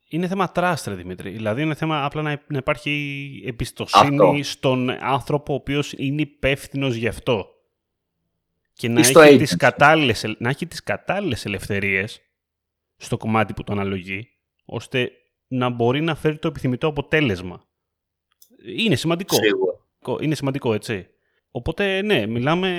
Είναι 0.09 0.27
θέμα 0.27 0.51
trust, 0.55 0.83
ρε 0.85 0.93
Δημήτρη. 0.93 1.29
Δηλαδή 1.29 1.61
είναι 1.61 1.75
θέμα 1.75 2.05
απλά 2.05 2.21
να, 2.21 2.41
να 2.47 2.57
υπάρχει 2.57 3.43
εμπιστοσύνη 3.47 4.43
στον 4.43 4.89
άνθρωπο 5.01 5.53
ο 5.53 5.55
οποίος 5.55 5.93
είναι 5.97 6.21
υπεύθυνος 6.21 6.95
γι' 6.95 7.07
αυτό 7.07 7.52
και 8.83 8.89
να 8.89 8.99
έχει, 8.99 9.37
τις 9.37 9.55
κατάλληλες, 9.55 10.35
να 10.37 10.49
έχει 10.49 10.67
τις 10.67 10.83
κατάλληλες 10.83 11.45
ελευθερίες 11.45 12.21
στο 12.97 13.17
κομμάτι 13.17 13.53
που 13.53 13.63
το 13.63 13.73
αναλογεί, 13.73 14.27
ώστε 14.65 15.11
να 15.47 15.69
μπορεί 15.69 16.01
να 16.01 16.15
φέρει 16.15 16.37
το 16.37 16.47
επιθυμητό 16.47 16.87
αποτέλεσμα. 16.87 17.67
Είναι 18.77 18.95
σημαντικό. 18.95 19.35
Σίγουρα. 19.35 19.73
Είναι 20.21 20.35
σημαντικό, 20.35 20.73
έτσι. 20.73 21.07
Οπότε, 21.51 22.01
ναι, 22.01 22.25
μιλάμε, 22.25 22.69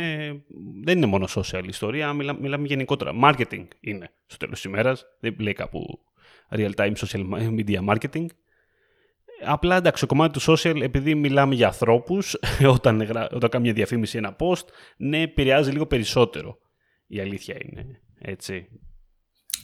δεν 0.82 0.96
είναι 0.96 1.06
μόνο 1.06 1.28
social 1.34 1.64
ιστορία, 1.66 2.12
μιλάμε, 2.12 2.40
μιλάμε 2.40 2.66
γενικότερα. 2.66 3.12
Marketing 3.22 3.66
είναι 3.80 4.10
στο 4.26 4.36
τέλος 4.36 4.54
της 4.54 4.64
ημέρας, 4.64 5.04
δεν 5.20 5.36
λέει 5.38 5.52
κάπου 5.52 6.04
real-time 6.50 6.92
social 6.94 7.24
media 7.58 7.88
marketing. 7.88 8.26
Απλά 9.44 9.76
εντάξει, 9.76 10.00
το 10.00 10.06
κομμάτι 10.06 10.38
του 10.38 10.56
social, 10.58 10.80
επειδή 10.82 11.14
μιλάμε 11.14 11.54
για 11.54 11.66
ανθρώπους, 11.66 12.36
όταν, 12.76 13.00
όταν 13.32 13.50
κάνει 13.50 13.64
μια 13.64 13.72
διαφήμιση 13.72 14.18
ένα 14.18 14.36
post, 14.38 14.64
ναι, 14.96 15.20
επηρεάζει 15.20 15.70
λίγο 15.70 15.86
περισσότερο. 15.86 16.58
Η 17.06 17.20
αλήθεια 17.20 17.56
είναι. 17.60 18.00
Έτσι. 18.20 18.66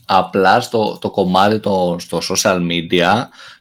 Απλά 0.07 0.61
στο 0.61 0.99
το 1.00 1.11
κομμάτι 1.11 1.61
το, 1.61 1.97
στο 1.99 2.21
social 2.29 2.61
media, 2.71 3.15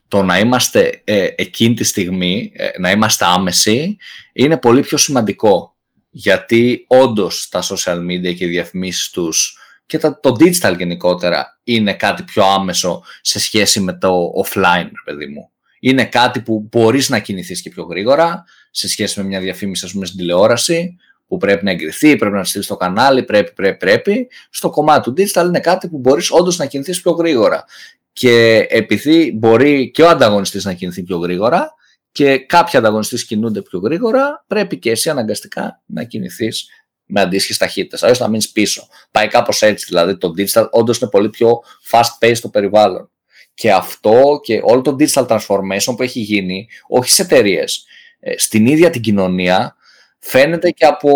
το 0.07 0.23
να 0.23 0.39
είμαστε 0.39 1.01
ε, 1.03 1.27
εκείνη 1.35 1.73
τη 1.73 1.83
στιγμή, 1.83 2.51
ε, 2.55 2.69
να 2.79 2.91
είμαστε 2.91 3.25
άμεση, 3.25 3.97
είναι 4.33 4.57
πολύ 4.57 4.81
πιο 4.81 4.97
σημαντικό. 4.97 5.73
Γιατί 6.09 6.85
όντως 6.87 7.49
τα 7.49 7.63
social 7.63 7.97
media 7.97 8.35
και 8.35 8.45
οι 8.45 8.47
διαφημίσεις 8.47 9.09
τους 9.09 9.57
και 9.85 9.97
το 9.97 10.35
digital 10.39 10.75
γενικότερα 10.77 11.59
είναι 11.63 11.93
κάτι 11.93 12.23
πιο 12.23 12.43
άμεσο 12.43 13.03
σε 13.21 13.39
σχέση 13.39 13.79
με 13.79 13.93
το 13.93 14.31
offline, 14.45 14.89
παιδί 15.03 15.27
μου. 15.27 15.51
Είναι 15.79 16.05
κάτι 16.05 16.41
που 16.41 16.67
μπορείς 16.71 17.09
να 17.09 17.19
κινηθείς 17.19 17.61
και 17.61 17.69
πιο 17.69 17.83
γρήγορα 17.83 18.45
σε 18.71 18.87
σχέση 18.87 19.19
με 19.19 19.25
μια 19.25 19.39
διαφήμιση, 19.39 19.85
ας 19.85 19.91
πούμε, 19.91 20.05
στην 20.05 20.17
τηλεόραση, 20.17 20.97
που 21.27 21.37
πρέπει 21.37 21.63
να 21.63 21.71
εγκριθεί, 21.71 22.15
πρέπει 22.15 22.35
να 22.35 22.43
στείλεις 22.43 22.65
στο 22.65 22.77
κανάλι, 22.77 23.23
πρέπει, 23.23 23.53
πρέπει, 23.53 23.77
πρέπει. 23.77 24.29
Στο 24.49 24.69
κομμάτι 24.69 25.11
του 25.11 25.13
digital 25.17 25.45
είναι 25.45 25.59
κάτι 25.59 25.87
που 25.87 25.97
μπορείς 25.97 26.31
όντως 26.31 26.57
να 26.57 26.65
κινηθείς 26.65 27.01
πιο 27.01 27.11
γρήγορα. 27.11 27.65
Και 28.13 28.65
επειδή 28.69 29.31
μπορεί 29.35 29.91
και 29.91 30.01
ο 30.01 30.09
ανταγωνιστής 30.09 30.65
να 30.65 30.73
κινηθεί 30.73 31.03
πιο 31.03 31.17
γρήγορα 31.17 31.73
και 32.11 32.37
κάποιοι 32.37 32.79
ανταγωνιστές 32.79 33.25
κινούνται 33.25 33.61
πιο 33.61 33.79
γρήγορα, 33.79 34.43
πρέπει 34.47 34.77
και 34.77 34.91
εσύ 34.91 35.09
αναγκαστικά 35.09 35.81
να 35.85 36.03
κινηθείς 36.03 36.67
με 37.05 37.21
αντίστοιχες 37.21 37.57
ταχύτητες. 37.57 38.03
Αλλιώς 38.03 38.17
θα 38.17 38.27
μείνεις 38.27 38.49
πίσω. 38.49 38.87
Πάει 39.11 39.27
κάπως 39.27 39.61
έτσι. 39.61 39.85
Δηλαδή 39.89 40.17
το 40.17 40.33
digital 40.37 40.69
όντως 40.71 40.99
είναι 40.99 41.09
πολύ 41.09 41.29
πιο 41.29 41.59
fast 41.89 42.25
paced 42.25 42.37
το 42.41 42.49
περιβάλλον. 42.49 43.11
Και 43.59 43.71
αυτό 43.71 44.39
και 44.43 44.61
όλο 44.63 44.81
το 44.81 44.95
digital 44.99 45.27
transformation 45.27 45.95
που 45.95 46.03
έχει 46.03 46.19
γίνει, 46.19 46.67
όχι 46.87 47.11
σε 47.11 47.21
εταιρείες, 47.21 47.85
ε, 48.19 48.37
στην 48.37 48.67
ίδια 48.67 48.89
την 48.89 49.01
κοινωνία, 49.01 49.75
φαίνεται 50.19 50.69
και 50.69 50.85
από 50.85 51.11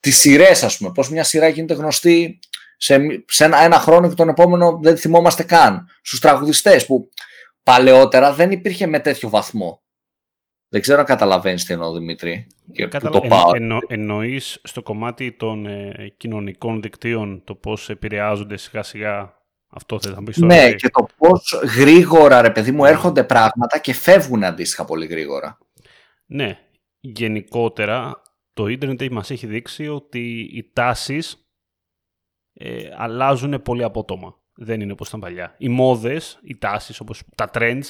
τις 0.00 0.18
σειρές, 0.18 0.62
ας 0.62 0.76
πούμε. 0.76 0.92
Πώς 0.92 1.10
μια 1.10 1.24
σειρά 1.24 1.48
γίνεται 1.48 1.74
γνωστή 1.74 2.38
σε, 2.76 2.98
σε 3.26 3.44
ένα, 3.44 3.58
ένα 3.58 3.78
χρόνο 3.78 4.08
και 4.08 4.14
τον 4.14 4.28
επόμενο 4.28 4.78
δεν 4.82 4.96
θυμόμαστε 4.96 5.42
καν. 5.42 5.88
Στους 6.02 6.20
τραγουδιστές 6.20 6.86
που 6.86 7.08
παλαιότερα 7.62 8.32
δεν 8.32 8.50
υπήρχε 8.50 8.86
με 8.86 9.00
τέτοιο 9.00 9.28
βαθμό. 9.28 9.82
Δεν 10.68 10.80
ξέρω 10.80 11.00
αν 11.00 11.06
καταλαβαίνεις 11.06 11.64
τι 11.64 11.72
εννοώ, 11.72 11.92
Δημήτρη. 11.92 12.46
Και 12.72 12.86
Καταλα... 12.86 13.20
το 13.20 13.20
πάω. 13.28 13.54
Εννο... 13.54 13.78
Εννοείς 13.86 14.60
στο 14.62 14.82
κομμάτι 14.82 15.32
των 15.32 15.66
ε, 15.66 16.12
κοινωνικών 16.16 16.82
δικτύων 16.82 17.42
το 17.44 17.54
πώς 17.54 17.90
επηρεάζονται 17.90 18.56
σιγά 18.56 18.82
σιγά 18.82 19.37
αυτό 19.68 20.00
θες 20.00 20.14
να 20.14 20.22
πεις 20.22 20.38
τώρα. 20.38 20.54
Ναι, 20.54 20.72
και 20.72 20.88
το 20.88 21.06
πώς 21.16 21.62
γρήγορα, 21.76 22.42
ρε 22.42 22.50
παιδί 22.50 22.72
μου, 22.72 22.82
ναι. 22.82 22.88
έρχονται 22.88 23.24
πράγματα 23.24 23.78
και 23.78 23.94
φεύγουν 23.94 24.44
αντίστοιχα 24.44 24.84
πολύ 24.84 25.06
γρήγορα. 25.06 25.58
Ναι, 26.26 26.58
γενικότερα 27.00 28.22
το 28.52 28.66
ίντερνετ 28.66 29.02
μας 29.10 29.30
έχει 29.30 29.46
δείξει 29.46 29.88
ότι 29.88 30.50
οι 30.52 30.70
τάσεις 30.72 31.48
ε, 32.52 32.88
αλλάζουν 32.96 33.62
πολύ 33.62 33.82
απότομα. 33.82 34.36
Δεν 34.54 34.80
είναι 34.80 34.92
όπως 34.92 35.08
ήταν 35.08 35.20
παλιά. 35.20 35.54
Οι 35.58 35.68
μόδες, 35.68 36.38
οι 36.42 36.56
τάσεις, 36.56 37.00
όπως 37.00 37.22
τα 37.34 37.50
trends, 37.52 37.82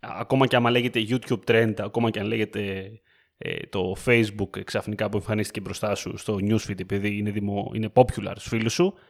ακόμα 0.00 0.46
και 0.46 0.56
άμα 0.56 0.70
λέγεται 0.70 1.06
YouTube 1.08 1.44
trend, 1.44 1.74
ακόμα 1.78 2.10
και 2.10 2.20
αν 2.20 2.26
λέγεται 2.26 2.90
ε, 3.38 3.66
το 3.66 3.96
Facebook 4.04 4.64
ξαφνικά 4.64 5.08
που 5.08 5.16
εμφανίστηκε 5.16 5.60
μπροστά 5.60 5.94
σου 5.94 6.16
στο 6.16 6.38
newsfeed 6.40 6.80
επειδή 6.80 7.16
είναι, 7.16 7.30
δημο, 7.30 7.70
είναι 7.74 7.92
popular 7.94 8.32
στους 8.34 8.48
φίλους 8.48 8.72
σου, 8.72 8.94
ε, 8.96 9.09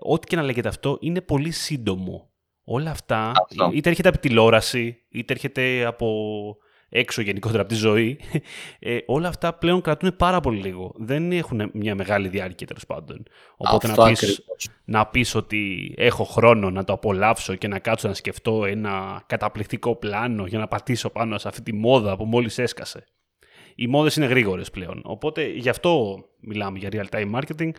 ό,τι 0.00 0.26
και 0.26 0.36
να 0.36 0.42
λέγεται 0.42 0.68
αυτό 0.68 0.98
είναι 1.00 1.20
πολύ 1.20 1.50
σύντομο. 1.50 2.30
Όλα 2.64 2.90
αυτά, 2.90 3.32
είτε 3.72 3.88
έρχεται 3.88 4.08
από 4.08 4.18
τηλεόραση, 4.18 4.96
είτε 5.08 5.32
έρχεται 5.32 5.84
από 5.84 6.06
έξω 6.88 7.22
γενικότερα 7.22 7.60
από 7.60 7.70
τη 7.70 7.74
ζωή, 7.74 8.20
ε, 8.78 8.98
όλα 9.06 9.28
αυτά 9.28 9.54
πλέον 9.54 9.80
κρατούν 9.80 10.16
πάρα 10.16 10.40
πολύ 10.40 10.60
λίγο. 10.60 10.92
Δεν 10.96 11.32
έχουν 11.32 11.70
μια 11.72 11.94
μεγάλη 11.94 12.28
διάρκεια 12.28 12.66
τέλος 12.66 12.86
πάντων. 12.86 13.22
Οπότε 13.56 13.88
να 13.88 14.04
πεις, 14.04 14.44
να 14.84 15.06
πεις 15.06 15.34
ότι 15.34 15.94
έχω 15.96 16.24
χρόνο 16.24 16.70
να 16.70 16.84
το 16.84 16.92
απολαύσω 16.92 17.54
και 17.54 17.68
να 17.68 17.78
κάτσω 17.78 18.08
να 18.08 18.14
σκεφτώ 18.14 18.64
ένα 18.64 19.22
καταπληκτικό 19.26 19.96
πλάνο 19.96 20.46
για 20.46 20.58
να 20.58 20.68
πατήσω 20.68 21.10
πάνω 21.10 21.38
σε 21.38 21.48
αυτή 21.48 21.62
τη 21.62 21.74
μόδα 21.74 22.16
που 22.16 22.24
μόλις 22.24 22.58
έσκασε. 22.58 23.04
Οι 23.74 23.86
μόδες 23.86 24.16
είναι 24.16 24.26
γρήγορες 24.26 24.70
πλέον. 24.70 25.02
Οπότε 25.04 25.46
γι' 25.46 25.68
αυτό 25.68 26.24
μιλάμε 26.40 26.78
για 26.78 26.88
real-time 26.92 27.34
marketing 27.34 27.70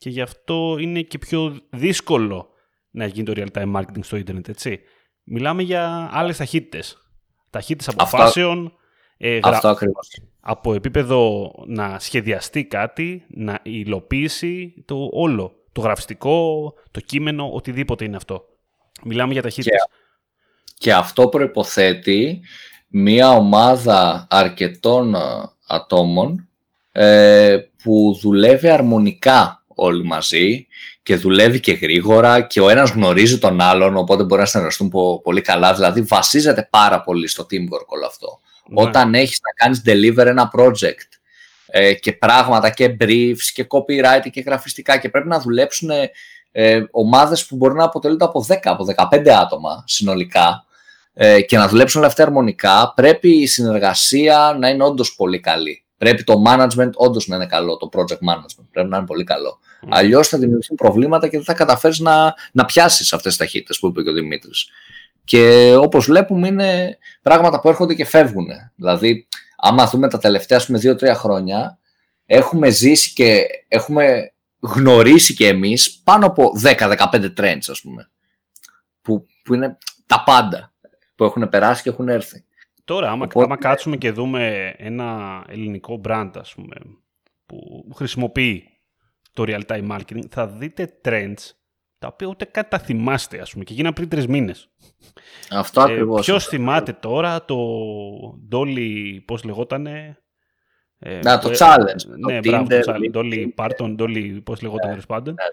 και 0.00 0.10
γι' 0.10 0.20
αυτό 0.20 0.76
είναι 0.80 1.00
και 1.00 1.18
πιο 1.18 1.60
δύσκολο 1.70 2.48
να 2.90 3.06
γίνει 3.06 3.24
το 3.24 3.32
real-time 3.36 3.76
marketing 3.76 4.00
στο 4.00 4.16
ίντερνετ, 4.16 4.48
έτσι. 4.48 4.80
Μιλάμε 5.24 5.62
για 5.62 6.08
άλλες 6.12 6.36
ταχύτητες 6.36 7.10
ταχύτητα 7.50 7.90
αποφάσεων. 7.90 8.72
Ε, 9.16 9.38
Αυτό 9.42 9.68
ακριβώς. 9.68 10.20
Από 10.40 10.74
επίπεδο 10.74 11.50
να 11.66 11.98
σχεδιαστεί 11.98 12.64
κάτι, 12.64 13.24
να 13.28 13.60
υλοποιήσει 13.62 14.84
το 14.86 15.08
όλο. 15.12 15.54
Το 15.72 15.80
γραφιστικό, 15.80 16.72
το 16.90 17.00
κείμενο, 17.00 17.50
οτιδήποτε 17.52 18.04
είναι 18.04 18.16
αυτό. 18.16 18.44
Μιλάμε 19.04 19.32
για 19.32 19.42
ταχύτητες. 19.42 19.80
Και, 19.80 20.74
και 20.74 20.92
αυτό 20.92 21.28
προϋποθέτει 21.28 22.40
μία 22.88 23.30
ομάδα 23.30 24.26
αρκετών 24.30 25.14
ε, 25.14 25.18
ατόμων 25.66 26.48
ε, 26.92 27.58
που 27.82 28.18
δουλεύει 28.20 28.68
αρμονικά 28.68 29.59
όλοι 29.80 30.04
μαζί 30.04 30.66
και 31.02 31.16
δουλεύει 31.16 31.60
και 31.60 31.72
γρήγορα 31.72 32.40
και 32.40 32.60
ο 32.60 32.68
ένας 32.68 32.90
γνωρίζει 32.90 33.38
τον 33.38 33.60
άλλον, 33.60 33.96
οπότε 33.96 34.22
μπορεί 34.22 34.40
να 34.40 34.46
συνεργαστούν 34.46 34.92
πολύ 35.22 35.40
καλά. 35.40 35.74
Δηλαδή 35.74 36.00
βασίζεται 36.02 36.68
πάρα 36.70 37.02
πολύ 37.02 37.28
στο 37.28 37.46
teamwork 37.50 37.86
όλο 37.86 38.06
αυτό. 38.06 38.40
Ναι. 38.68 38.82
Όταν 38.82 39.14
έχεις 39.14 39.40
να 39.42 39.52
κάνεις 39.52 39.82
deliver 39.86 40.26
ένα 40.26 40.50
project 40.56 41.08
ε, 41.66 41.94
και 41.94 42.12
πράγματα 42.12 42.70
και 42.70 42.96
briefs 43.00 43.50
και 43.54 43.66
copyright 43.68 44.30
και 44.30 44.40
γραφιστικά 44.40 44.98
και 44.98 45.08
πρέπει 45.08 45.28
να 45.28 45.40
δουλέψουν 45.40 45.90
ε, 46.52 46.82
ομάδες 46.90 47.46
που 47.46 47.56
μπορεί 47.56 47.74
να 47.74 47.84
αποτελούνται 47.84 48.24
από 48.24 48.46
10, 48.48 48.56
από 48.62 48.86
15 49.10 49.28
άτομα 49.28 49.84
συνολικά 49.86 50.64
ε, 51.14 51.40
και 51.40 51.56
να 51.56 51.68
δουλέψουν 51.68 52.00
όλα 52.00 52.08
αυτά 52.08 52.22
αρμονικά, 52.22 52.92
πρέπει 52.96 53.28
η 53.28 53.46
συνεργασία 53.46 54.56
να 54.58 54.68
είναι 54.68 54.84
όντως 54.84 55.14
πολύ 55.14 55.40
καλή. 55.40 55.84
Πρέπει 55.96 56.24
το 56.24 56.42
management 56.46 56.90
όντως 56.94 57.26
να 57.26 57.36
είναι 57.36 57.46
καλό, 57.46 57.76
το 57.76 57.88
project 57.92 58.32
management 58.32 58.64
πρέπει 58.72 58.88
να 58.88 58.96
είναι 58.96 59.06
πολύ 59.06 59.24
καλό. 59.24 59.58
Mm. 59.82 59.88
Αλλιώς 59.90 60.28
θα 60.28 60.38
δημιουργηθούν 60.38 60.76
προβλήματα 60.76 61.28
και 61.28 61.36
δεν 61.36 61.44
θα 61.44 61.54
καταφέρεις 61.54 61.98
να, 61.98 62.34
να 62.52 62.64
πιάσεις 62.64 63.12
αυτές 63.12 63.36
τις 63.36 63.46
ταχύτητες 63.46 63.78
που 63.78 63.86
είπε 63.86 64.02
και 64.02 64.10
ο 64.10 64.12
Δημήτρης. 64.12 64.68
Και 65.24 65.74
όπως 65.76 66.06
βλέπουμε, 66.06 66.48
είναι 66.48 66.98
πράγματα 67.22 67.60
που 67.60 67.68
έρχονται 67.68 67.94
και 67.94 68.04
φεύγουν. 68.04 68.46
Δηλαδή, 68.74 69.26
άμα 69.56 69.86
δούμε 69.86 70.08
τα 70.08 70.18
τελευταία 70.18 70.60
2-3 70.82 71.12
χρόνια, 71.14 71.78
έχουμε 72.26 72.70
ζήσει 72.70 73.12
και 73.12 73.46
έχουμε 73.68 74.32
γνωρίσει 74.60 75.34
και 75.34 75.48
εμείς 75.48 76.00
πάνω 76.04 76.26
από 76.26 76.52
10-15 76.64 77.32
trends, 77.36 77.64
ας 77.68 77.80
πούμε. 77.80 78.10
Που, 79.02 79.26
που 79.44 79.54
είναι 79.54 79.78
τα 80.06 80.22
πάντα 80.26 80.72
που 81.14 81.24
έχουν 81.24 81.48
περάσει 81.48 81.82
και 81.82 81.88
έχουν 81.88 82.08
έρθει. 82.08 82.44
Τώρα, 82.84 83.10
άμα, 83.10 83.24
Οπότε... 83.24 83.44
άμα 83.44 83.56
κάτσουμε 83.56 83.96
και 83.96 84.10
δούμε 84.10 84.74
ένα 84.76 85.42
ελληνικό 85.48 86.00
brand, 86.04 86.30
ας 86.34 86.54
πούμε, 86.54 86.76
που 87.46 87.90
χρησιμοποιεί 87.94 88.69
το 89.44 89.44
real-time 89.48 89.90
marketing, 89.90 90.22
θα 90.30 90.46
δείτε 90.46 90.98
trends 91.04 91.52
τα 91.98 92.06
οποία 92.06 92.26
ούτε 92.26 92.44
καν 92.44 92.66
τα 92.68 92.78
θυμάστε, 92.78 93.40
ας 93.40 93.52
πούμε, 93.52 93.64
και 93.64 93.74
γίνανε 93.74 93.94
πριν 93.94 94.08
τρεις 94.08 94.26
μήνες. 94.26 94.70
Αυτό 95.50 95.80
ε, 95.80 95.84
ακριβώς. 95.84 96.26
Ποιος 96.26 96.46
θυμάται 96.46 96.92
τώρα 96.92 97.44
το 97.44 97.56
Dolly, 98.52 99.18
πώς 99.24 99.44
λεγότανε... 99.44 100.18
Ε, 100.98 101.18
Να, 101.22 101.38
το, 101.38 101.50
challenge. 101.58 102.18
Ναι, 102.26 102.40
το 102.40 102.48
μπράβο, 102.48 102.66
το 102.68 102.80
challenge. 102.86 103.16
Dolly 103.16 103.46
Parton, 103.54 103.96
Dolly, 103.98 104.40
πώς 104.44 104.62
λεγόταν, 104.62 104.88
τέλος 104.88 105.06
πάντων. 105.06 105.34
Ναι. 105.34 105.44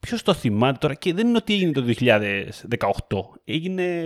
Ποιος 0.00 0.22
το 0.22 0.34
θυμάται 0.34 0.78
τώρα, 0.78 0.94
και 0.94 1.14
δεν 1.14 1.26
είναι 1.28 1.36
ότι 1.36 1.54
έγινε 1.54 1.72
το 1.72 1.84
2018. 1.98 3.18
Έγινε 3.44 4.02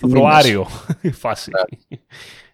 Φεβρουάριο 0.00 0.66
η 1.00 1.10
φάση. 1.10 1.50
Ναι. 1.50 1.98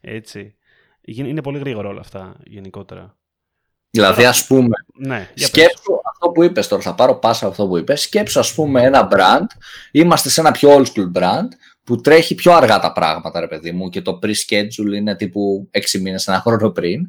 Έτσι. 0.01 0.57
Είναι 1.01 1.43
πολύ 1.43 1.59
γρήγορα 1.59 1.89
όλα 1.89 2.01
αυτά 2.01 2.37
γενικότερα. 2.45 3.17
Δηλαδή, 3.97 4.25
ας 4.25 4.47
πούμε, 4.47 4.77
ναι, 4.95 5.29
σκέψου 5.35 6.01
αυτό 6.13 6.29
που 6.29 6.43
είπες 6.43 6.69
τώρα, 6.69 6.83
θα 6.83 6.95
πάρω 6.95 7.15
πάσα 7.15 7.47
αυτό 7.47 7.67
που 7.67 7.77
είπες. 7.77 8.01
Σκέψου, 8.01 8.39
ας 8.39 8.55
πούμε, 8.55 8.83
ένα 8.83 9.09
brand. 9.13 9.47
Είμαστε 9.91 10.29
σε 10.29 10.41
ένα 10.41 10.51
πιο 10.51 10.77
old 10.77 10.85
school 10.85 11.21
brand 11.21 11.49
που 11.85 12.01
τρέχει 12.01 12.35
πιο 12.35 12.53
αργά 12.53 12.79
τα 12.79 12.93
πράγματα, 12.93 13.41
ρε 13.41 13.49
παιδί 13.49 13.73
μου, 13.73 13.89
και 13.89 14.03
το 14.03 14.19
pre-schedule 14.23 14.95
είναι 14.95 15.17
τύπου 15.17 15.69
6 15.71 16.01
μήνες, 16.01 16.27
ένα 16.27 16.41
χρόνο 16.41 16.71
πριν. 16.71 17.01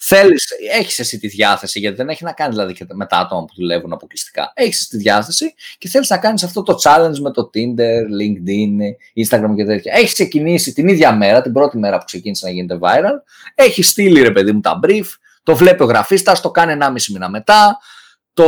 Θέλεις, 0.00 0.48
έχεις 0.78 0.98
εσύ 0.98 1.18
τη 1.18 1.28
διάθεση, 1.28 1.78
γιατί 1.78 1.96
δεν 1.96 2.08
έχει 2.08 2.24
να 2.24 2.32
κάνει 2.32 2.50
δηλαδή 2.50 2.72
και 2.72 2.86
με 2.92 3.06
τα 3.06 3.16
άτομα 3.16 3.44
που 3.44 3.52
δουλεύουν 3.56 3.92
αποκλειστικά. 3.92 4.52
Έχεις 4.54 4.88
τη 4.88 4.96
διάθεση 4.96 5.54
και 5.78 5.88
θέλεις 5.88 6.08
να 6.08 6.18
κάνεις 6.18 6.42
αυτό 6.42 6.62
το 6.62 6.78
challenge 6.82 7.18
με 7.20 7.30
το 7.30 7.50
Tinder, 7.54 8.02
LinkedIn, 8.20 8.78
Instagram 9.24 9.54
και 9.56 9.64
τέτοια. 9.64 9.92
Έχεις 9.96 10.12
ξεκινήσει 10.12 10.72
την 10.72 10.88
ίδια 10.88 11.12
μέρα, 11.12 11.42
την 11.42 11.52
πρώτη 11.52 11.78
μέρα 11.78 11.98
που 11.98 12.04
ξεκίνησε 12.04 12.46
να 12.46 12.52
γίνεται 12.52 12.78
viral. 12.80 13.22
Έχεις 13.54 13.88
στείλει 13.88 14.22
ρε 14.22 14.30
παιδί 14.30 14.52
μου 14.52 14.60
τα 14.60 14.80
brief, 14.86 15.06
το 15.48 15.56
βλέπει 15.56 15.82
ο 15.82 15.86
γραφίστας, 15.86 16.40
το 16.40 16.50
κάνει 16.50 16.78
1,5 16.80 16.92
μήνα 17.12 17.28
μετά, 17.28 17.78
το, 18.32 18.44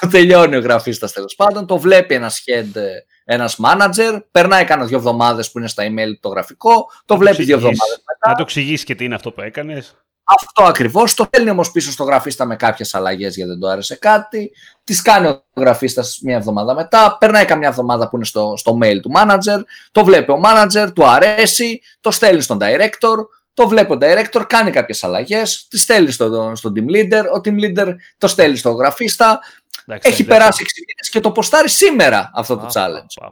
το 0.00 0.08
τελειώνει 0.12 0.56
ο 0.56 0.60
γραφίστας 0.60 1.12
τέλος 1.12 1.34
πάντων, 1.34 1.66
το 1.66 1.78
βλέπει 1.78 2.14
ένας 2.14 2.44
head, 2.46 2.80
ένας 3.24 3.58
manager, 3.64 4.20
περνάει 4.30 4.64
κάνα 4.64 4.84
δύο 4.84 4.96
εβδομάδες 4.96 5.50
που 5.50 5.58
είναι 5.58 5.68
στα 5.68 5.84
email 5.86 6.18
το 6.20 6.28
γραφικό, 6.28 6.90
το 7.04 7.16
βλέπει 7.16 7.42
δύο 7.42 7.54
εβδομάδες 7.54 8.02
μετά. 8.06 8.28
Να 8.28 8.34
το 8.34 8.42
εξηγήσει 8.42 8.84
και 8.84 8.94
τι 8.94 9.04
είναι 9.04 9.14
αυτό 9.14 9.30
που 9.30 9.40
έκανες. 9.40 9.94
Αυτό 10.24 10.62
ακριβώς. 10.62 11.14
Το 11.14 11.24
στέλνει 11.24 11.50
όμως 11.50 11.70
πίσω 11.70 11.90
στο 11.90 12.04
γραφίστα 12.04 12.44
με 12.44 12.56
κάποιες 12.56 12.94
αλλαγές 12.94 13.36
γιατί 13.36 13.50
δεν 13.50 13.60
το 13.60 13.68
άρεσε 13.68 13.96
κάτι. 13.96 14.52
Τις 14.84 15.02
κάνει 15.02 15.26
ο 15.26 15.44
γραφίστας 15.56 16.18
μια 16.22 16.36
εβδομάδα 16.36 16.74
μετά. 16.74 17.16
Περνάει 17.20 17.44
καμιά 17.44 17.68
εβδομάδα 17.68 18.08
που 18.08 18.16
είναι 18.16 18.24
στο, 18.24 18.54
στο 18.56 18.78
mail 18.82 19.00
του 19.02 19.10
manager. 19.16 19.60
Το 19.92 20.04
βλέπει 20.04 20.30
ο 20.30 20.40
manager, 20.44 20.88
του 20.94 21.06
αρέσει. 21.06 21.80
Το 22.00 22.10
στέλνει 22.10 22.40
στον 22.40 22.58
director. 22.60 23.16
Το 23.54 23.68
βλέπει 23.68 23.92
ο 23.92 23.98
director, 24.00 24.44
κάνει 24.46 24.70
κάποιες 24.70 25.04
αλλαγές. 25.04 25.66
Τη 25.68 25.78
στέλνει 25.78 26.10
στο, 26.10 26.52
στο 26.54 26.72
team 26.76 26.90
leader. 26.90 27.24
Ο 27.36 27.40
team 27.44 27.60
leader 27.60 27.94
το 28.18 28.26
στέλνει 28.28 28.56
στο 28.56 28.70
γραφίστα. 28.70 29.40
Έχει 29.86 30.24
περάσει 30.24 30.64
6 30.66 30.70
μήνες 30.86 31.08
και 31.10 31.20
το 31.20 31.32
ποστάρει 31.32 31.68
σήμερα 31.68 32.30
αυτό 32.34 32.56
το 32.56 32.66
challenge. 32.72 33.30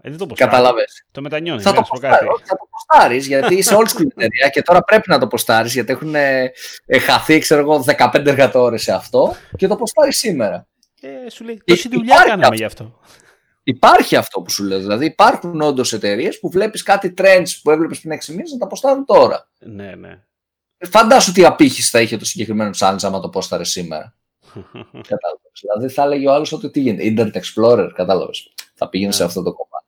Ε, 0.00 0.10
δεν 0.10 0.18
το 0.18 0.26
Κατάλαβε. 0.34 0.84
Το 1.10 1.20
μετανιώνεις. 1.20 1.62
Θα, 1.62 1.72
το 1.72 1.82
ποστάρει, 1.88 2.26
θα 2.44 2.56
το 2.56 2.68
ποστάρεις 2.70 3.26
γιατί 3.26 3.54
είσαι 3.54 3.74
old 3.74 3.88
school 3.88 4.06
εταιρεία 4.16 4.48
και 4.48 4.62
τώρα 4.62 4.82
πρέπει 4.82 5.10
να 5.10 5.18
το 5.18 5.26
ποστάρεις 5.26 5.72
γιατί 5.72 5.92
έχουν 5.92 6.14
ε, 6.14 6.52
χαθεί 7.00 7.38
ξέρω 7.38 7.60
εγώ, 7.60 7.84
15 7.98 8.26
εργατόρες 8.26 8.82
σε 8.82 8.92
αυτό 8.92 9.36
και 9.56 9.66
το 9.66 9.76
ποστάρεις 9.76 10.18
σήμερα. 10.18 10.66
Ε, 11.00 11.30
σου 11.30 11.44
λέει, 11.44 11.62
τόση 11.64 11.88
δουλειά 11.88 12.24
κάναμε 12.26 12.56
γι' 12.56 12.64
αυτό. 12.64 12.98
Υπάρχει 13.62 14.16
αυτό 14.16 14.40
που 14.40 14.50
σου 14.50 14.64
λέω. 14.64 14.78
Δηλαδή 14.78 15.04
υπάρχουν 15.04 15.60
όντως 15.60 15.92
εταιρείες 15.92 16.38
που 16.38 16.50
βλέπεις 16.50 16.82
κάτι 16.82 17.14
trends 17.16 17.48
που 17.62 17.70
έβλεπες 17.70 18.00
πριν 18.00 18.18
6 18.20 18.26
μήνες 18.26 18.52
να 18.52 18.58
τα 18.58 18.66
ποστάρουν 18.66 19.04
τώρα. 19.04 19.48
Ναι, 19.58 19.94
ναι. 19.94 20.24
Φαντάσου 20.78 21.32
τι 21.32 21.44
απήχηση 21.44 21.90
θα 21.90 22.00
είχε 22.00 22.16
το 22.16 22.24
συγκεκριμένο 22.24 22.70
challenge 22.78 23.02
άμα 23.02 23.20
το 23.20 23.28
πόσταρε 23.28 23.64
σήμερα. 23.64 24.14
Κατάλαβες. 25.10 25.60
Δηλαδή 25.60 25.88
θα 25.88 26.02
έλεγε 26.02 26.28
ο 26.28 26.32
άλλος 26.32 26.52
ότι 26.52 26.70
τι 26.70 26.80
γίνεται. 26.80 27.14
Internet 27.16 27.40
Explorer, 27.40 27.90
κατάλαβες. 27.94 28.52
Θα 28.74 28.88
πήγαινε 28.88 29.12
σε 29.12 29.22
ναι. 29.22 29.28
αυτό 29.28 29.42
το 29.42 29.52
κομμάτι. 29.52 29.81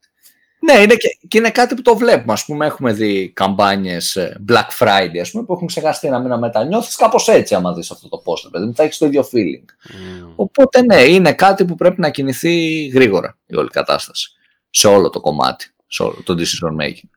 Ναι, 0.64 0.80
είναι 0.80 0.94
και, 0.94 1.18
και, 1.28 1.38
είναι 1.38 1.50
κάτι 1.50 1.75
που 1.75 1.83
το 1.83 1.97
βλέπουμε. 1.97 2.33
Α 2.33 2.38
πούμε, 2.47 2.66
έχουμε 2.66 2.92
δει 2.92 3.30
καμπάνιες 3.30 4.18
Black 4.49 4.68
Friday 4.78 5.18
ας 5.21 5.30
πούμε, 5.30 5.44
που 5.44 5.52
έχουν 5.52 5.66
ξεχαστεί 5.66 6.06
ένα 6.06 6.18
μήνα 6.18 6.38
μετά. 6.38 6.64
Νιώθει 6.64 6.97
κάπως 6.97 7.28
έτσι 7.28 7.54
άμα 7.54 7.73
δεις 7.73 7.90
αυτό 7.90 8.09
το 8.09 8.23
poster, 8.25 8.50
παιδί 8.50 8.73
Θα 8.75 8.83
έχεις 8.83 8.99
το 8.99 9.06
ίδιο 9.06 9.28
feeling. 9.33 9.64
Mm. 9.64 10.33
Οπότε, 10.37 10.83
ναι, 10.83 11.02
είναι 11.02 11.33
κάτι 11.33 11.64
που 11.64 11.75
πρέπει 11.75 12.00
να 12.00 12.11
κινηθεί 12.11 12.87
γρήγορα 12.87 13.38
η 13.47 13.56
όλη 13.56 13.68
κατάσταση. 13.68 14.33
Σε 14.71 14.88
όλο 14.88 15.11
το 15.11 15.21
κομμάτι, 15.21 15.66
σε 15.87 16.02
όλο 16.02 16.23
το 16.25 16.35
decision 16.38 16.85
making. 16.85 17.09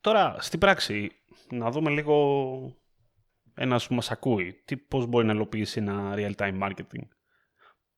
Τώρα, 0.00 0.36
στην 0.38 0.58
πράξη, 0.58 1.10
να 1.50 1.70
δούμε 1.70 1.90
λίγο 1.90 2.16
ένας 3.54 3.86
που 3.86 3.94
μας 3.94 4.10
ακούει, 4.10 4.62
τι, 4.64 4.76
πώς 4.76 5.06
μπορεί 5.06 5.26
να 5.26 5.32
ελοπίσει 5.32 5.78
ένα 5.78 6.14
real-time 6.16 6.62
marketing 6.62 7.06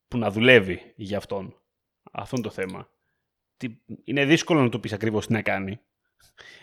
που 0.08 0.18
να 0.18 0.30
δουλεύει 0.30 0.92
για 0.96 1.16
αυτόν. 1.16 1.54
Αυτό 2.12 2.36
είναι 2.36 2.46
το 2.46 2.52
θέμα. 2.52 2.88
Τι, 3.58 3.68
είναι 4.04 4.24
δύσκολο 4.24 4.62
να 4.62 4.68
του 4.68 4.80
πεις 4.80 4.92
ακριβώς 4.92 5.26
τι 5.26 5.32
να 5.32 5.42
κάνει. 5.42 5.80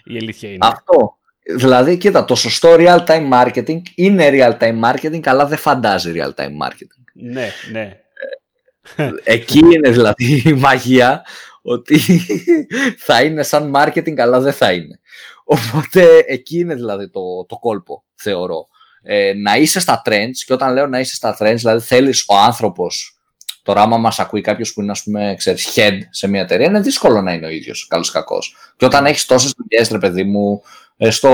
Η 0.03 0.17
αλήθεια 0.17 0.49
είναι. 0.49 0.67
Αυτό. 0.67 1.17
Δηλαδή, 1.57 1.97
κοίτα, 1.97 2.25
το 2.25 2.35
σωστό 2.35 2.75
real-time 2.77 3.31
marketing 3.31 3.81
είναι 3.95 4.29
real-time 4.31 4.81
marketing, 4.83 5.27
αλλά 5.27 5.45
δεν 5.45 5.57
φαντάζει 5.57 6.13
real-time 6.15 6.67
marketing. 6.67 7.03
Ναι, 7.13 7.49
ναι. 7.71 7.99
Ε, 8.95 9.11
εκεί 9.23 9.59
είναι 9.59 9.89
δηλαδή 9.89 10.41
η 10.45 10.53
μαγεία 10.53 11.25
ότι 11.61 11.99
θα 13.05 13.23
είναι 13.23 13.43
σαν 13.43 13.73
marketing, 13.75 14.19
αλλά 14.19 14.39
δεν 14.39 14.53
θα 14.53 14.71
είναι. 14.71 14.99
Οπότε 15.43 16.23
εκεί 16.27 16.59
είναι 16.59 16.75
δηλαδή 16.75 17.09
το, 17.09 17.45
το 17.47 17.55
κόλπο, 17.55 18.03
θεωρώ 18.15 18.67
ε, 19.07 19.33
να 19.33 19.55
είσαι 19.55 19.79
στα 19.79 20.01
trends 20.05 20.37
και 20.45 20.53
όταν 20.53 20.73
λέω 20.73 20.87
να 20.87 20.99
είσαι 20.99 21.15
στα 21.15 21.37
trends, 21.39 21.55
δηλαδή 21.55 21.85
θέλεις 21.85 22.25
ο 22.27 22.35
άνθρωπος, 22.35 23.14
τώρα 23.65 23.81
άμα 23.81 23.97
μας 23.97 24.19
ακούει 24.19 24.41
κάποιος 24.41 24.73
που 24.73 24.81
είναι 24.81 24.91
ας 24.91 25.03
πούμε, 25.03 25.35
ξέρεις, 25.37 25.73
head 25.75 25.99
σε 26.09 26.27
μια 26.27 26.41
εταιρεία, 26.41 26.65
είναι 26.65 26.79
δύσκολο 26.79 27.21
να 27.21 27.33
είναι 27.33 27.45
ο 27.45 27.49
ίδιος, 27.49 27.87
καλός 27.87 28.11
κακός. 28.11 28.55
Και 28.77 28.85
όταν 28.85 29.05
έχεις 29.05 29.25
τόσες 29.25 29.53
δουλειές, 29.57 29.89
ρε 29.89 29.97
παιδί 29.97 30.23
μου, 30.23 30.61
ε, 30.97 31.09
στο 31.09 31.29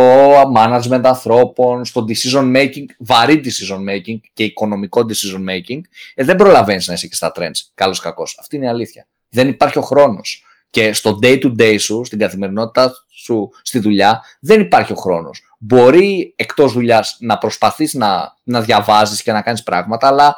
management 0.56 1.02
ανθρώπων, 1.04 1.86
στο 1.86 2.06
decision 2.08 2.56
making, 2.56 2.86
βαρύ 3.00 3.42
decision 3.46 3.78
making 3.78 4.20
και 4.34 4.44
οικονομικό 4.44 5.02
decision 5.02 5.50
making, 5.50 5.82
ε, 6.16 6.24
δεν 6.24 6.36
προλαβαίνεις 6.36 6.88
να 6.88 6.94
είσαι 6.94 7.08
και 7.08 7.16
στα 7.16 7.32
trends, 7.36 7.70
καλός 7.74 8.00
κακός. 8.00 8.38
Αυτή 8.40 8.56
είναι 8.56 8.66
η 8.66 8.70
αλήθεια. 8.70 9.08
Δεν 9.30 9.48
υπάρχει 9.48 9.78
ο 9.78 9.82
χρόνος. 9.82 10.46
Και 10.70 10.94
στο 10.94 11.20
day 11.22 11.44
to 11.44 11.56
day 11.60 11.76
σου, 11.80 12.04
στην 12.06 12.20
καθημερινότητα 12.20 12.94
σου, 13.10 13.50
στη 13.62 13.80
δουλειά, 13.80 14.24
δεν 14.40 14.62
υπάρχει 14.62 14.92
ο 14.92 14.96
χρόνος 14.96 15.42
μπορεί 15.64 16.34
εκτός 16.36 16.74
δουλειάς 16.74 17.18
να 17.20 17.38
προσπαθείς 17.38 17.94
να, 17.94 18.36
να 18.44 18.62
διαβάζεις 18.62 19.22
και 19.24 19.32
να 19.32 19.42
κάνεις 19.42 19.64
πράγματα, 19.64 20.08
αλλά 20.08 20.36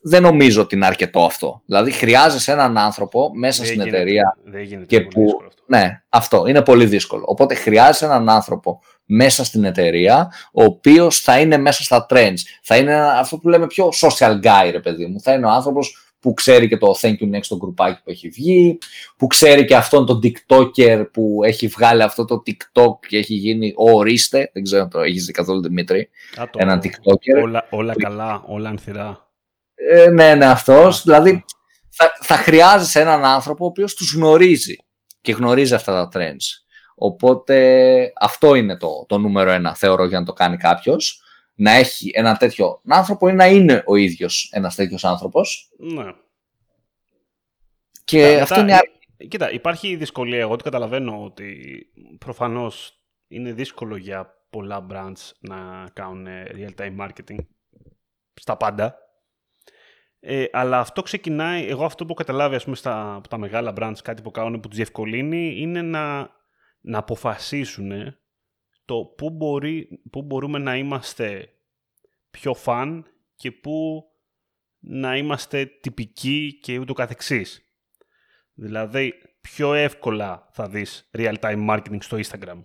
δεν 0.00 0.22
νομίζω 0.22 0.62
ότι 0.62 0.74
είναι 0.74 0.86
αρκετό 0.86 1.24
αυτό. 1.24 1.62
Δηλαδή 1.66 1.90
χρειάζεσαι 1.90 2.52
έναν 2.52 2.78
άνθρωπο 2.78 3.30
μέσα 3.34 3.64
στην 3.64 3.80
εταιρεία 3.80 4.36
δεν 4.44 4.86
και 4.86 5.00
που... 5.00 5.22
Αυτό. 5.22 5.62
Ναι, 5.66 6.02
αυτό 6.08 6.46
είναι 6.46 6.62
πολύ 6.62 6.86
δύσκολο. 6.86 7.24
Οπότε 7.26 7.54
χρειάζεσαι 7.54 8.04
έναν 8.04 8.28
άνθρωπο 8.28 8.80
μέσα 9.04 9.44
στην 9.44 9.64
εταιρεία, 9.64 10.32
ο 10.52 10.64
οποίος 10.64 11.20
θα 11.20 11.40
είναι 11.40 11.56
μέσα 11.56 11.82
στα 11.82 12.06
trends. 12.10 12.38
Θα 12.62 12.76
είναι 12.76 12.94
αυτό 12.96 13.38
που 13.38 13.48
λέμε 13.48 13.66
πιο 13.66 13.88
social 14.00 14.40
guy, 14.42 14.68
ρε 14.70 14.80
παιδί 14.80 15.06
μου. 15.06 15.20
Θα 15.20 15.32
είναι 15.32 15.46
ο 15.46 15.50
άνθρωπος 15.50 16.12
που 16.20 16.34
ξέρει 16.34 16.68
και 16.68 16.76
το 16.76 16.94
Thank 17.00 17.14
You 17.22 17.36
Next 17.36 17.46
το 17.48 17.56
γκρουπάκι 17.56 18.00
που 18.04 18.10
έχει 18.10 18.28
βγει, 18.28 18.78
που 19.16 19.26
ξέρει 19.26 19.64
και 19.64 19.76
αυτόν 19.76 20.06
τον 20.06 20.20
TikToker 20.22 21.04
που 21.12 21.40
έχει 21.44 21.66
βγάλει 21.66 22.02
αυτό 22.02 22.24
το 22.24 22.42
TikTok 22.46 22.98
και 23.08 23.16
έχει 23.16 23.34
γίνει 23.34 23.72
ο 23.76 23.90
ορίστε, 23.90 24.50
δεν 24.52 24.62
ξέρω 24.62 24.82
αν 24.82 24.90
το 24.90 25.00
έχεις 25.00 25.24
δει 25.24 25.32
καθόλου 25.32 25.62
Δημήτρη, 25.62 26.10
έναν 26.56 26.80
TikToker. 26.82 27.42
Όλα, 27.42 27.66
όλα 27.70 27.94
καλά, 27.94 28.42
όλα 28.46 28.68
ανθυρά. 28.68 29.27
Ε, 29.90 30.10
ναι, 30.10 30.34
ναι, 30.34 30.46
αυτός. 30.46 31.02
Δηλαδή 31.02 31.44
θα, 31.90 32.12
θα 32.20 32.36
χρειάζεσαι 32.36 33.00
έναν 33.00 33.24
άνθρωπο 33.24 33.64
ο 33.64 33.68
οποίος 33.68 33.94
τους 33.94 34.14
γνωρίζει 34.14 34.76
και 35.20 35.32
γνωρίζει 35.32 35.74
αυτά 35.74 35.92
τα 35.92 36.08
trends. 36.12 36.64
Οπότε 36.94 38.12
αυτό 38.20 38.54
είναι 38.54 38.76
το, 38.76 39.04
το 39.08 39.18
νούμερο 39.18 39.50
ένα, 39.50 39.74
θεωρώ, 39.74 40.04
για 40.04 40.18
να 40.18 40.24
το 40.24 40.32
κάνει 40.32 40.56
κάποιος 40.56 41.22
να 41.54 41.70
έχει 41.70 42.10
ένα 42.14 42.36
τέτοιο 42.36 42.80
άνθρωπο 42.88 43.28
ή 43.28 43.32
να 43.32 43.46
είναι 43.46 43.82
ο 43.86 43.96
ίδιος 43.96 44.50
ένας 44.52 44.74
τέτοιος 44.74 45.04
άνθρωπος. 45.04 45.70
Ναι. 45.78 46.12
Και 48.04 48.40
αυτό 48.40 48.60
είναι... 48.60 48.78
Κοίτα, 49.28 49.52
υπάρχει 49.52 49.96
δυσκολία. 49.96 50.38
Εγώ 50.38 50.56
το 50.56 50.64
καταλαβαίνω 50.64 51.24
ότι 51.24 51.56
προφανώς 52.18 52.92
είναι 53.28 53.52
δύσκολο 53.52 53.96
για 53.96 54.44
πολλά 54.50 54.86
brands 54.90 55.30
να 55.40 55.88
κάνουν 55.92 56.26
real-time 56.28 56.96
marketing 57.00 57.38
στα 58.34 58.56
πάντα. 58.56 58.96
Ε, 60.20 60.44
αλλά 60.52 60.78
αυτό 60.78 61.02
ξεκινάει, 61.02 61.66
εγώ 61.66 61.84
αυτό 61.84 62.06
που 62.06 62.14
καταλάβει 62.14 62.54
ας 62.54 62.64
πούμε, 62.64 62.76
στα, 62.76 63.14
από 63.14 63.28
τα 63.28 63.38
μεγάλα 63.38 63.72
brands 63.76 63.98
κάτι 64.02 64.22
που 64.22 64.30
κάνουν 64.30 64.60
που 64.60 64.68
τους 64.68 64.76
διευκολύνει 64.76 65.60
είναι 65.60 65.82
να, 65.82 66.30
να 66.80 66.98
αποφασίσουν 66.98 68.16
το 68.84 69.04
πού, 69.16 69.30
μπορεί, 69.30 70.00
πού 70.10 70.22
μπορούμε 70.22 70.58
να 70.58 70.76
είμαστε 70.76 71.48
πιο 72.30 72.54
φαν 72.54 73.06
και 73.36 73.52
πού 73.52 74.04
να 74.78 75.16
είμαστε 75.16 75.66
τυπικοί 75.66 76.58
και 76.62 76.78
ούτω 76.78 76.92
καθεξής. 76.92 77.62
Δηλαδή, 78.54 79.14
πιο 79.40 79.74
εύκολα 79.74 80.48
θα 80.52 80.68
δεις 80.68 81.10
real-time 81.18 81.68
marketing 81.68 81.98
στο 82.00 82.18
Instagram. 82.24 82.60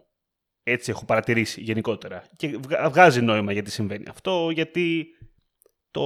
Έτσι 0.64 0.92
έχω 0.92 1.06
παρατηρήσει 1.06 1.62
γενικότερα. 1.62 2.24
Και 2.36 2.60
βγάζει 2.90 3.22
νόημα 3.22 3.52
γιατί 3.52 3.72
συμβαίνει 3.72 4.06
αυτό, 4.10 4.50
γιατί 4.50 5.06
το 5.94 6.04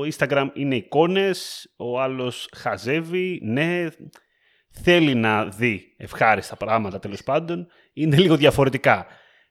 Instagram 0.00 0.48
είναι 0.52 0.76
εικόνες, 0.76 1.68
ο 1.76 2.00
άλλος 2.00 2.48
χαζεύει, 2.56 3.40
ναι, 3.42 3.86
θέλει 4.70 5.14
να 5.14 5.44
δει 5.44 5.94
ευχάριστα 5.96 6.56
πράγματα 6.56 6.98
τέλος 6.98 7.22
πάντων, 7.22 7.66
είναι 7.92 8.16
λίγο 8.16 8.36
διαφορετικά 8.36 9.06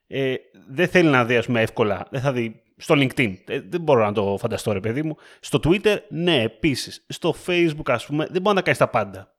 ε, 0.08 0.36
δεν 0.68 0.88
θέλει 0.88 1.10
να 1.10 1.26
δει 1.26 1.38
ας 1.38 1.46
πούμε, 1.46 1.62
εύκολα. 1.62 2.08
Δεν 2.12 2.22
θα 2.22 2.32
δει 2.32 2.62
στο 2.78 2.96
LinkedIn. 2.98 3.34
Ε, 3.48 3.60
δεν 3.60 3.82
μπορώ 3.82 4.06
να 4.06 4.12
το 4.12 4.38
φανταστώ, 4.40 4.72
ρε 4.72 4.80
παιδί 4.80 5.04
μου. 5.04 5.16
Στο 5.40 5.60
Twitter, 5.64 5.98
ναι, 6.10 6.42
επίσης. 6.42 7.06
Στο 7.08 7.36
Facebook, 7.46 7.86
ας 7.92 8.06
πούμε, 8.06 8.28
δεν 8.30 8.42
μπορεί 8.42 8.56
να 8.56 8.62
κάνεις 8.62 8.80
τα 8.80 8.88
πάντα. 8.88 9.36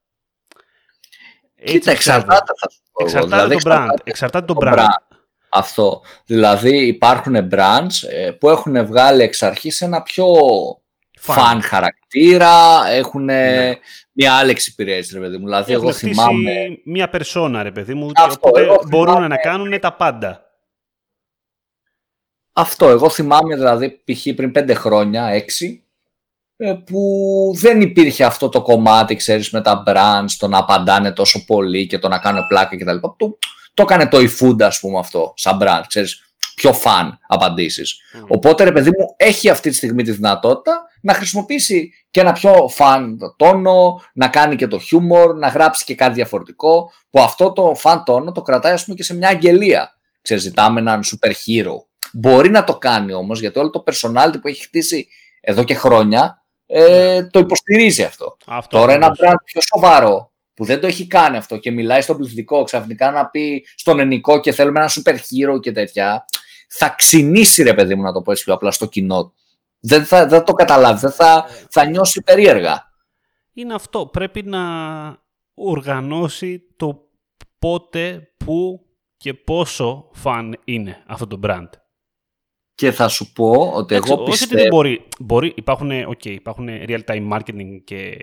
Κοίτα, 1.64 1.90
εξαρτάται, 1.90 2.52
θα 2.60 2.70
σου 2.70 2.80
πω. 2.92 3.04
Εξαρτάται 3.04 3.42
δηλαδή, 3.42 3.62
το 3.62 3.70
brand. 3.70 4.00
Εξαρτάται 4.04 4.46
το 4.46 4.54
brand. 4.62 4.86
Αυτό. 5.48 6.02
Δηλαδή 6.24 6.86
υπάρχουν 6.86 7.48
brands 7.52 8.08
ε, 8.10 8.30
που 8.30 8.48
έχουν 8.48 8.86
βγάλει 8.86 9.22
εξ 9.22 9.42
αρχής 9.42 9.80
ένα 9.80 10.02
πιο 10.02 10.26
φαν 11.18 11.62
χαρακτήρα, 11.62 12.86
έχουν 12.88 13.24
ναι. 13.24 13.72
μια 14.12 14.34
άλλη 14.34 14.50
εξυπηρέτηση, 14.50 15.14
ρε 15.14 15.20
παιδί 15.20 15.36
μου. 15.36 15.44
Δηλαδή, 15.44 15.72
εγώ 15.72 15.92
θυμάμαι... 15.92 16.52
μια 16.84 17.08
περσόνα, 17.08 17.62
ρε 17.62 17.70
παιδί 17.70 17.94
μου, 17.94 18.10
Αυτό, 18.14 18.48
οπότε 18.48 18.66
μπορούν 18.88 19.28
να 19.28 19.36
κάνουν 19.36 19.80
τα 19.80 19.92
πάντα. 19.92 20.42
Αυτό, 22.52 22.88
εγώ 22.88 23.10
θυμάμαι 23.10 23.54
δηλαδή 23.54 24.02
π.χ. 24.04 24.34
πριν 24.34 24.52
πέντε 24.52 24.74
χρόνια, 24.74 25.26
έξι, 25.26 25.82
ε, 26.56 26.72
που 26.72 27.52
δεν 27.56 27.80
υπήρχε 27.80 28.24
αυτό 28.24 28.48
το 28.48 28.62
κομμάτι, 28.62 29.16
ξέρεις, 29.16 29.50
με 29.50 29.60
τα 29.60 29.82
brands, 29.86 30.30
το 30.38 30.48
να 30.48 30.58
απαντάνε 30.58 31.12
τόσο 31.12 31.44
πολύ 31.44 31.86
και 31.86 31.98
το 31.98 32.08
να 32.08 32.18
κάνουν 32.18 32.46
πλάκα 32.48 32.76
κτλ. 32.76 32.96
Το, 33.16 33.38
το 33.78 33.84
έκανε 33.84 34.08
το 34.08 34.18
eFood, 34.18 34.62
ας 34.62 34.80
πούμε, 34.80 34.98
αυτό, 34.98 35.32
σαν 35.36 35.58
brand, 35.62 35.82
ξέρεις, 35.86 36.32
πιο 36.54 36.72
φαν 36.72 37.18
απαντήσεις. 37.26 38.00
Mm. 38.14 38.24
Οπότε, 38.28 38.64
ρε 38.64 38.72
παιδί 38.72 38.90
μου, 38.90 39.14
έχει 39.16 39.48
αυτή 39.48 39.70
τη 39.70 39.76
στιγμή 39.76 40.02
τη 40.02 40.10
δυνατότητα 40.10 40.82
να 41.00 41.14
χρησιμοποιήσει 41.14 41.92
και 42.10 42.20
ένα 42.20 42.32
πιο 42.32 42.68
φαν 42.68 43.18
τόνο, 43.36 44.02
να 44.12 44.28
κάνει 44.28 44.56
και 44.56 44.66
το 44.66 44.78
χιούμορ, 44.78 45.34
να 45.34 45.48
γράψει 45.48 45.84
και 45.84 45.94
κάτι 45.94 46.12
διαφορετικό, 46.12 46.92
που 47.10 47.20
αυτό 47.20 47.52
το 47.52 47.74
φαν 47.74 48.04
τόνο 48.04 48.32
το 48.32 48.42
κρατάει, 48.42 48.72
ας 48.72 48.84
πούμε, 48.84 48.96
και 48.96 49.02
σε 49.02 49.14
μια 49.14 49.28
αγγελία. 49.28 49.98
Ξέρεις, 50.22 50.42
ζητάμε 50.42 50.80
έναν 50.80 51.00
super 51.02 51.30
hero 51.30 51.74
Μπορεί 52.12 52.50
να 52.50 52.64
το 52.64 52.78
κάνει 52.78 53.12
όμως, 53.12 53.40
γιατί 53.40 53.58
όλο 53.58 53.70
το 53.70 53.84
personality 53.86 54.40
που 54.40 54.48
έχει 54.48 54.62
χτίσει 54.62 55.08
εδώ 55.40 55.64
και 55.64 55.74
χρόνια 55.74 56.42
ε, 56.66 57.18
ναι. 57.20 57.28
το 57.28 57.38
υποστηρίζει 57.38 58.02
αυτό. 58.02 58.36
αυτό 58.46 58.78
Τώρα 58.78 58.92
ένα 58.92 59.08
brand 59.08 59.42
πιο 59.44 59.60
σοβαρό 59.60 60.27
που 60.58 60.64
δεν 60.64 60.80
το 60.80 60.86
έχει 60.86 61.06
κάνει 61.06 61.36
αυτό 61.36 61.56
και 61.56 61.70
μιλάει 61.70 62.00
στον 62.00 62.16
πληθυντικό 62.16 62.62
ξαφνικά 62.62 63.10
να 63.10 63.26
πει 63.26 63.66
στον 63.76 63.98
ενικό 64.00 64.40
και 64.40 64.52
θέλουμε 64.52 64.80
ένα 64.80 64.90
super 64.90 65.14
hero 65.14 65.60
και 65.60 65.72
τέτοια, 65.72 66.24
θα 66.68 66.88
ξυνήσει 66.88 67.62
ρε 67.62 67.74
παιδί 67.74 67.94
μου 67.94 68.02
να 68.02 68.12
το 68.12 68.22
πω 68.22 68.30
έτσι 68.30 68.44
πιο 68.44 68.54
απλά 68.54 68.70
στο 68.70 68.86
κοινό. 68.86 69.32
Δεν 69.80 70.04
θα, 70.04 70.26
δεν 70.26 70.44
το 70.44 70.52
καταλάβει, 70.52 71.00
δεν 71.00 71.10
θα, 71.10 71.44
θα 71.70 71.84
νιώσει 71.84 72.22
περίεργα. 72.22 72.92
είναι 73.52 73.74
αυτό. 73.74 74.06
Πρέπει 74.06 74.42
να 74.42 74.62
οργανώσει 75.54 76.62
το 76.76 77.08
πότε, 77.58 78.32
πού 78.44 78.86
και 79.16 79.34
πόσο 79.34 80.10
φαν 80.12 80.58
είναι 80.64 81.02
αυτό 81.06 81.26
το 81.26 81.40
brand. 81.42 81.68
Και 82.78 82.92
θα 82.92 83.08
σου 83.08 83.32
πω 83.32 83.72
ότι 83.74 83.94
εγώ 83.94 84.02
πιστεύω... 84.02 84.30
Όχι 84.30 84.44
ότι 84.44 84.54
δεν 84.54 84.66
μπορεί. 84.68 85.06
μπορεί 85.18 85.52
υπάρχουν, 85.56 85.90
okay, 85.90 86.30
υπάρχουν 86.30 86.68
real-time 86.68 87.28
marketing 87.32 87.80
και 87.84 88.16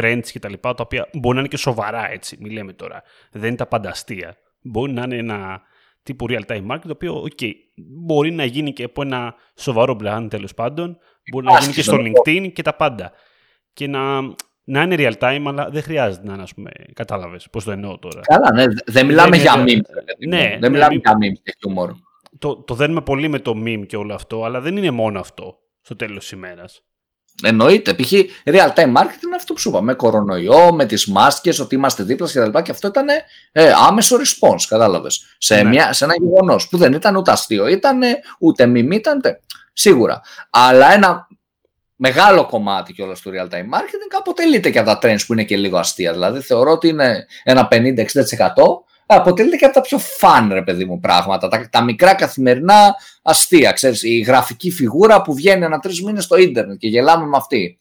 trends 0.00 0.26
και 0.32 0.38
τα 0.38 0.48
λοιπά, 0.48 0.74
τα 0.74 0.82
οποία 0.82 1.08
μπορεί 1.12 1.34
να 1.34 1.40
είναι 1.40 1.48
και 1.48 1.56
σοβαρά 1.56 2.10
έτσι, 2.10 2.36
μη 2.40 2.50
λέμε 2.50 2.72
τώρα. 2.72 3.02
Δεν 3.32 3.46
είναι 3.46 3.56
τα 3.56 3.66
πανταστία. 3.66 4.36
Μπορεί 4.62 4.92
να 4.92 5.02
είναι 5.02 5.16
ένα 5.16 5.60
τύπου 6.02 6.26
real-time 6.28 6.66
marketing, 6.70 6.80
το 6.80 6.90
οποίο 6.90 7.22
okay, 7.22 7.50
μπορεί 7.76 8.30
να 8.32 8.44
γίνει 8.44 8.72
και 8.72 8.84
από 8.84 9.02
ένα 9.02 9.34
σοβαρό 9.56 9.96
brand 10.02 10.26
τέλος 10.30 10.54
πάντων. 10.54 10.98
Μπορεί 11.32 11.46
να 11.46 11.58
γίνει 11.58 11.72
και 11.72 11.82
στο 11.82 11.96
LinkedIn 12.00 12.52
και 12.52 12.62
τα 12.62 12.74
πάντα. 12.74 13.12
Και 13.72 13.86
να, 13.86 14.20
να 14.64 14.82
είναι 14.82 14.96
real 14.98 15.14
time, 15.18 15.42
αλλά 15.46 15.68
δεν 15.70 15.82
χρειάζεται 15.82 16.26
να 16.26 16.32
είναι, 16.32 16.42
ας 16.42 16.54
πούμε, 16.54 16.70
κατάλαβες 16.92 17.48
πώς 17.50 17.64
το 17.64 17.70
εννοώ 17.70 17.98
τώρα. 17.98 18.20
Καλά, 18.20 18.52
ναι, 18.52 18.64
δεν 18.86 19.06
μιλάμε 19.06 19.36
για 19.36 19.64
meme. 19.64 19.80
Ναι, 20.28 20.56
δεν 20.60 20.72
μιλάμε 20.72 20.94
για 20.94 21.12
meme 21.12 21.38
και 21.42 21.54
χιούμορ 21.58 21.92
το, 22.44 22.56
το 22.56 22.74
δένουμε 22.74 23.00
πολύ 23.00 23.28
με 23.28 23.38
το 23.38 23.62
meme 23.64 23.84
και 23.86 23.96
όλο 23.96 24.14
αυτό, 24.14 24.44
αλλά 24.44 24.60
δεν 24.60 24.76
είναι 24.76 24.90
μόνο 24.90 25.20
αυτό 25.20 25.58
στο 25.80 25.96
τέλος 25.96 26.18
της 26.18 26.30
ημέρας. 26.30 26.82
Εννοείται. 27.42 27.94
Π.χ. 27.94 28.12
real 28.44 28.72
time 28.74 28.92
marketing 28.96 29.24
είναι 29.24 29.36
αυτό 29.36 29.52
που 29.52 29.60
σου 29.60 29.68
είπα. 29.68 29.80
Με 29.80 29.94
κορονοϊό, 29.94 30.72
με 30.72 30.86
τις 30.86 31.06
μάσκες, 31.06 31.58
ότι 31.58 31.74
είμαστε 31.74 32.02
δίπλα 32.02 32.26
και 32.26 32.38
τα 32.38 32.44
λοιπά. 32.44 32.62
Και 32.62 32.70
αυτό 32.70 32.88
ήταν 32.88 33.06
ε, 33.52 33.72
άμεσο 33.88 34.16
response, 34.16 34.62
κατάλαβες. 34.68 35.36
Σε, 35.38 35.62
ναι. 35.62 35.92
σε 35.92 36.04
ένα 36.04 36.14
γεγονός 36.18 36.68
που 36.68 36.76
δεν 36.76 36.92
ήταν 36.92 37.16
ούτε 37.16 37.30
αστείο, 37.30 37.66
ήταν 37.66 38.00
ούτε 38.38 38.64
meme, 38.64 38.92
ήταν. 38.92 39.20
Σίγουρα. 39.72 40.20
Αλλά 40.50 40.92
ένα 40.92 41.26
μεγάλο 41.96 42.46
κομμάτι 42.46 42.92
κιόλας 42.92 43.20
του 43.20 43.30
real 43.30 43.54
time 43.54 43.78
marketing 43.78 44.12
αποτελείται 44.18 44.70
και 44.70 44.78
από 44.78 44.88
τα 44.88 44.98
trends 45.02 45.24
που 45.26 45.32
είναι 45.32 45.44
και 45.44 45.56
λίγο 45.56 45.78
αστεία. 45.78 46.12
Δηλαδή 46.12 46.40
θεωρώ 46.40 46.70
ότι 46.70 46.88
είναι 46.88 47.26
ένα 47.42 47.68
50-60% 47.70 47.76
αποτελείται 49.06 49.56
και 49.56 49.64
από 49.64 49.74
τα 49.74 49.80
πιο 49.80 49.98
φαν, 49.98 50.52
ρε 50.52 50.62
παιδί 50.62 50.84
μου, 50.84 51.00
πράγματα. 51.00 51.48
Τα, 51.48 51.68
τα 51.70 51.82
μικρά 51.82 52.14
καθημερινά 52.14 52.94
αστεία, 53.22 53.72
ξέρεις, 53.72 54.02
η 54.02 54.18
γραφική 54.18 54.70
φιγούρα 54.70 55.22
που 55.22 55.34
βγαίνει 55.34 55.64
ένα 55.64 55.78
τρεις 55.78 56.02
μήνες 56.02 56.24
στο 56.24 56.36
ίντερνετ 56.36 56.78
και 56.78 56.88
γελάμε 56.88 57.26
με 57.26 57.36
αυτή. 57.36 57.78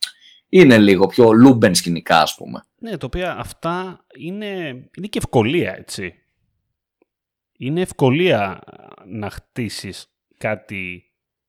Είναι 0.50 0.78
λίγο 0.78 1.08
πιο 1.08 1.32
λούμπεν 1.32 1.76
σκηνικά, 1.76 2.22
ας 2.22 2.36
πούμε. 2.36 2.64
Ναι, 2.80 2.98
το 2.98 3.06
οποίο 3.06 3.28
αυτά 3.30 4.06
είναι, 4.18 4.56
είναι 4.98 5.08
και 5.10 5.18
ευκολία, 5.18 5.76
έτσι. 5.78 6.14
Είναι 7.58 7.82
ευκολία 7.82 8.60
να 9.06 9.30
χτίσεις 9.30 10.08
κάτι 10.38 11.04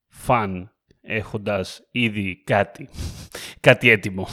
φαν 0.09 0.73
έχοντας 1.01 1.87
ήδη 1.91 2.43
κάτι, 2.45 2.89
κάτι 3.61 3.91
έτοιμο. 3.91 4.29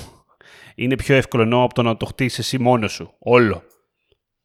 Είναι 0.75 0.95
πιο 0.95 1.15
εύκολο 1.15 1.63
από 1.63 1.73
το 1.73 1.81
να 1.81 1.97
το 1.97 2.05
χτίσεις 2.05 2.39
εσύ 2.39 2.59
μόνος 2.59 2.91
σου, 2.91 3.15
όλο. 3.19 3.63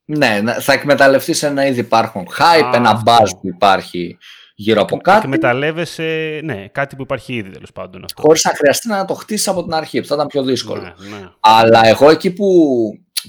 Ναι, 0.08 0.42
θα 0.60 0.72
εκμεταλλευτείς 0.72 1.42
ένα 1.42 1.66
ήδη 1.66 1.80
υπάρχον 1.80 2.26
hype, 2.38 2.74
ένα 2.74 3.02
buzz 3.06 3.28
που 3.40 3.48
υπάρχει 3.48 4.18
γύρω 4.54 4.82
από 4.82 4.96
κάτι. 4.96 5.18
Εκμεταλλεύεσαι, 5.24 6.40
ναι, 6.44 6.68
κάτι 6.72 6.96
που 6.96 7.02
υπάρχει 7.02 7.34
ήδη 7.34 7.50
τέλος 7.50 7.72
πάντων. 7.72 8.04
Χωρίς 8.14 8.44
να 8.44 8.50
χρειαστεί 8.54 8.88
να 8.88 9.04
το 9.04 9.14
χτίσεις 9.14 9.48
από 9.48 9.62
την 9.62 9.74
αρχή, 9.74 10.00
που 10.00 10.06
θα 10.06 10.14
ήταν 10.14 10.26
πιο 10.26 10.42
δύσκολο. 10.42 10.80
Ναι, 10.80 11.16
ναι. 11.16 11.28
Αλλά 11.40 11.86
εγώ 11.86 12.10
εκεί 12.10 12.30
που, 12.32 12.46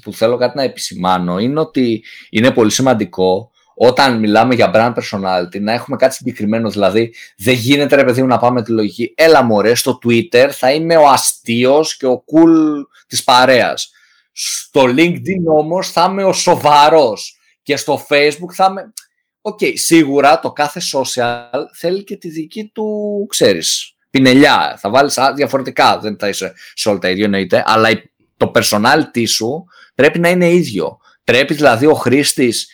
που 0.01 0.13
θέλω 0.13 0.37
κάτι 0.37 0.57
να 0.57 0.63
επισημάνω 0.63 1.39
είναι 1.39 1.59
ότι 1.59 2.03
είναι 2.29 2.51
πολύ 2.51 2.71
σημαντικό 2.71 3.51
όταν 3.75 4.19
μιλάμε 4.19 4.55
για 4.55 4.71
brand 4.73 4.93
personality 4.93 5.61
να 5.61 5.73
έχουμε 5.73 5.97
κάτι 5.97 6.13
συγκεκριμένο. 6.13 6.69
Δηλαδή, 6.69 7.13
δεν 7.37 7.53
γίνεται 7.53 7.95
ρε 7.95 8.03
παιδί 8.03 8.21
μου 8.21 8.27
να 8.27 8.37
πάμε 8.37 8.63
τη 8.63 8.71
λογική. 8.71 9.13
Έλα 9.15 9.43
μωρέ, 9.43 9.75
στο 9.75 9.99
Twitter 10.05 10.49
θα 10.51 10.71
είμαι 10.71 10.95
ο 10.95 11.07
αστείος 11.07 11.97
και 11.97 12.05
ο 12.05 12.23
cool 12.33 12.85
της 13.07 13.23
παρέας. 13.23 13.91
Στο 14.39 14.83
LinkedIn 14.83 15.43
όμως 15.45 15.91
θα 15.91 16.07
είμαι 16.09 16.23
ο 16.23 16.33
σοβαρός 16.33 17.37
και 17.63 17.77
στο 17.77 18.05
Facebook 18.09 18.53
θα 18.53 18.67
είμαι... 18.69 18.93
OK, 19.41 19.59
okay, 19.61 19.71
σίγουρα 19.75 20.39
το 20.39 20.51
κάθε 20.51 20.81
social 20.93 21.63
θέλει 21.75 22.03
και 22.03 22.17
τη 22.17 22.29
δική 22.29 22.71
του, 22.73 23.25
ξέρεις, 23.29 23.95
πινελιά. 24.09 24.77
Θα 24.79 24.89
βάλεις 24.89 25.17
διαφορετικά, 25.35 25.99
δεν 25.99 26.17
θα 26.19 26.27
είσαι 26.27 26.53
σε 26.73 26.89
όλα 26.89 26.99
τα 26.99 27.09
ίδια 27.09 27.25
εννοείται, 27.25 27.63
αλλά 27.65 27.89
το 28.37 28.51
personality 28.55 29.27
σου 29.27 29.65
πρέπει 29.95 30.19
να 30.19 30.29
είναι 30.29 30.49
ίδιο. 30.49 30.97
Πρέπει 31.23 31.53
δηλαδή 31.53 31.85
ο 31.85 31.93
χρήστης 31.93 32.69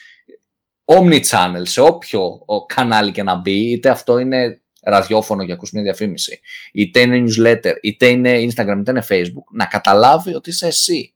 omni-channel 0.85 1.61
σε 1.61 1.81
όποιο 1.81 2.45
κανάλι 2.65 3.11
και 3.11 3.23
να 3.23 3.35
μπει, 3.35 3.71
είτε 3.71 3.89
αυτό 3.89 4.17
είναι 4.17 4.61
ραδιόφωνο 4.81 5.43
για 5.43 5.53
ακούσει 5.53 5.71
μια 5.75 5.83
διαφήμιση, 5.83 6.39
είτε 6.73 6.99
είναι 6.99 7.23
newsletter, 7.27 7.73
είτε 7.81 8.07
είναι 8.07 8.37
Instagram, 8.39 8.77
είτε 8.79 8.91
είναι 8.91 9.05
Facebook, 9.09 9.47
να 9.51 9.65
καταλάβει 9.65 10.35
ότι 10.35 10.49
είσαι 10.49 10.67
εσύ 10.67 11.13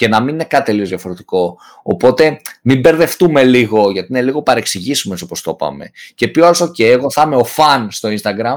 και 0.00 0.08
να 0.08 0.20
μην 0.20 0.34
είναι 0.34 0.44
κάτι 0.44 0.64
τελείως 0.64 0.88
διαφορετικό. 0.88 1.58
Οπότε 1.82 2.40
μην 2.62 2.80
μπερδευτούμε 2.80 3.44
λίγο, 3.44 3.90
γιατί 3.90 4.08
είναι 4.10 4.22
λίγο 4.22 4.42
παρεξηγήσουμες 4.42 5.22
όπως 5.22 5.42
το 5.42 5.50
είπαμε. 5.50 5.90
Και 6.14 6.28
πει 6.28 6.40
άλλο, 6.40 6.56
OK, 6.58 6.82
εγώ 6.82 7.10
θα 7.10 7.22
είμαι 7.22 7.36
ο 7.36 7.44
φαν 7.44 7.90
στο 7.90 8.08
Instagram 8.08 8.56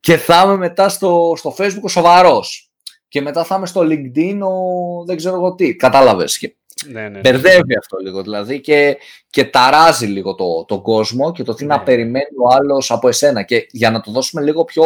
και 0.00 0.16
θα 0.16 0.42
είμαι 0.44 0.56
μετά 0.56 0.88
στο, 0.88 1.34
στο 1.36 1.54
Facebook 1.58 1.82
ο 1.82 1.88
σοβαρός. 1.88 2.70
Και 3.08 3.20
μετά 3.20 3.44
θα 3.44 3.54
είμαι 3.56 3.66
στο 3.66 3.80
LinkedIn 3.80 4.38
ο 4.40 5.04
δεν 5.04 5.16
ξέρω 5.16 5.34
εγώ 5.34 5.54
τι. 5.54 5.76
Κατάλαβες. 5.76 6.50
Ναι, 6.86 7.00
ναι, 7.00 7.08
ναι. 7.08 7.20
Μπερδεύει 7.20 7.76
αυτό 7.78 7.96
λίγο 8.02 8.22
δηλαδή 8.22 8.60
και, 8.60 8.96
και 9.30 9.44
ταράζει 9.44 10.06
λίγο 10.06 10.34
το, 10.34 10.64
τον 10.64 10.82
κόσμο 10.82 11.32
και 11.32 11.42
το 11.42 11.54
τι 11.54 11.64
να 11.64 11.76
ναι. 11.76 11.84
περιμένει 11.84 12.36
ο 12.44 12.48
άλλος 12.54 12.90
από 12.90 13.08
εσένα. 13.08 13.42
Και 13.42 13.66
για 13.70 13.90
να 13.90 14.00
το 14.00 14.10
δώσουμε 14.10 14.42
λίγο 14.42 14.64
πιο 14.64 14.84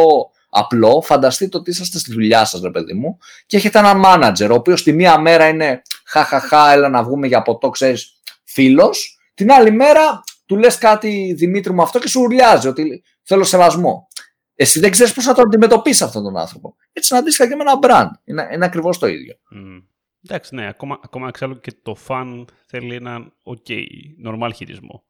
απλό, 0.53 1.01
φανταστείτε 1.01 1.57
ότι 1.57 1.69
είσαστε 1.69 1.99
στη 1.99 2.11
δουλειά 2.11 2.45
σας, 2.45 2.61
ρε 2.61 2.71
παιδί 2.71 2.93
μου, 2.93 3.17
και 3.45 3.57
έχετε 3.57 3.79
έναν 3.79 3.97
μάνατζερ, 3.97 4.51
ο 4.51 4.55
οποίος 4.55 4.83
τη 4.83 4.93
μία 4.93 5.19
μέρα 5.19 5.47
είναι 5.47 5.81
χαχαχά, 6.05 6.71
έλα 6.71 6.89
να 6.89 7.03
βγούμε 7.03 7.27
για 7.27 7.41
ποτό, 7.41 7.69
ξέρεις, 7.69 8.21
φίλος. 8.43 9.19
Την 9.33 9.51
άλλη 9.51 9.71
μέρα 9.71 10.23
του 10.45 10.57
λες 10.57 10.77
κάτι 10.77 11.33
Δημήτρη 11.33 11.73
μου 11.73 11.81
αυτό 11.81 11.99
και 11.99 12.07
σου 12.07 12.21
ουρλιάζει 12.21 12.67
ότι 12.67 13.03
θέλω 13.23 13.43
σεβασμό. 13.43 14.07
Εσύ 14.55 14.79
δεν 14.79 14.91
ξέρεις 14.91 15.13
πώς 15.13 15.23
θα 15.23 15.33
τον 15.33 15.45
αντιμετωπίσεις 15.45 16.01
αυτόν 16.01 16.23
τον 16.23 16.37
άνθρωπο. 16.37 16.75
Έτσι 16.93 17.13
είναι 17.13 17.21
αντίστοιχα 17.21 17.49
και 17.49 17.55
με 17.55 17.61
ένα 17.61 17.79
brand. 17.81 18.19
Είναι, 18.23 18.49
είναι 18.53 18.65
ακριβώς 18.65 18.97
το 18.97 19.07
ίδιο. 19.07 19.35
Mm. 19.55 19.83
Εντάξει, 20.23 20.55
ναι, 20.55 20.67
ακόμα, 20.67 20.99
ακόμα 21.03 21.27
εξάλλου 21.27 21.59
και 21.59 21.71
το 21.83 21.97
fan 22.07 22.45
θέλει 22.65 22.95
έναν 22.95 23.33
ok, 23.43 23.83
normal 24.25 24.49
χειρισμό. 24.55 25.03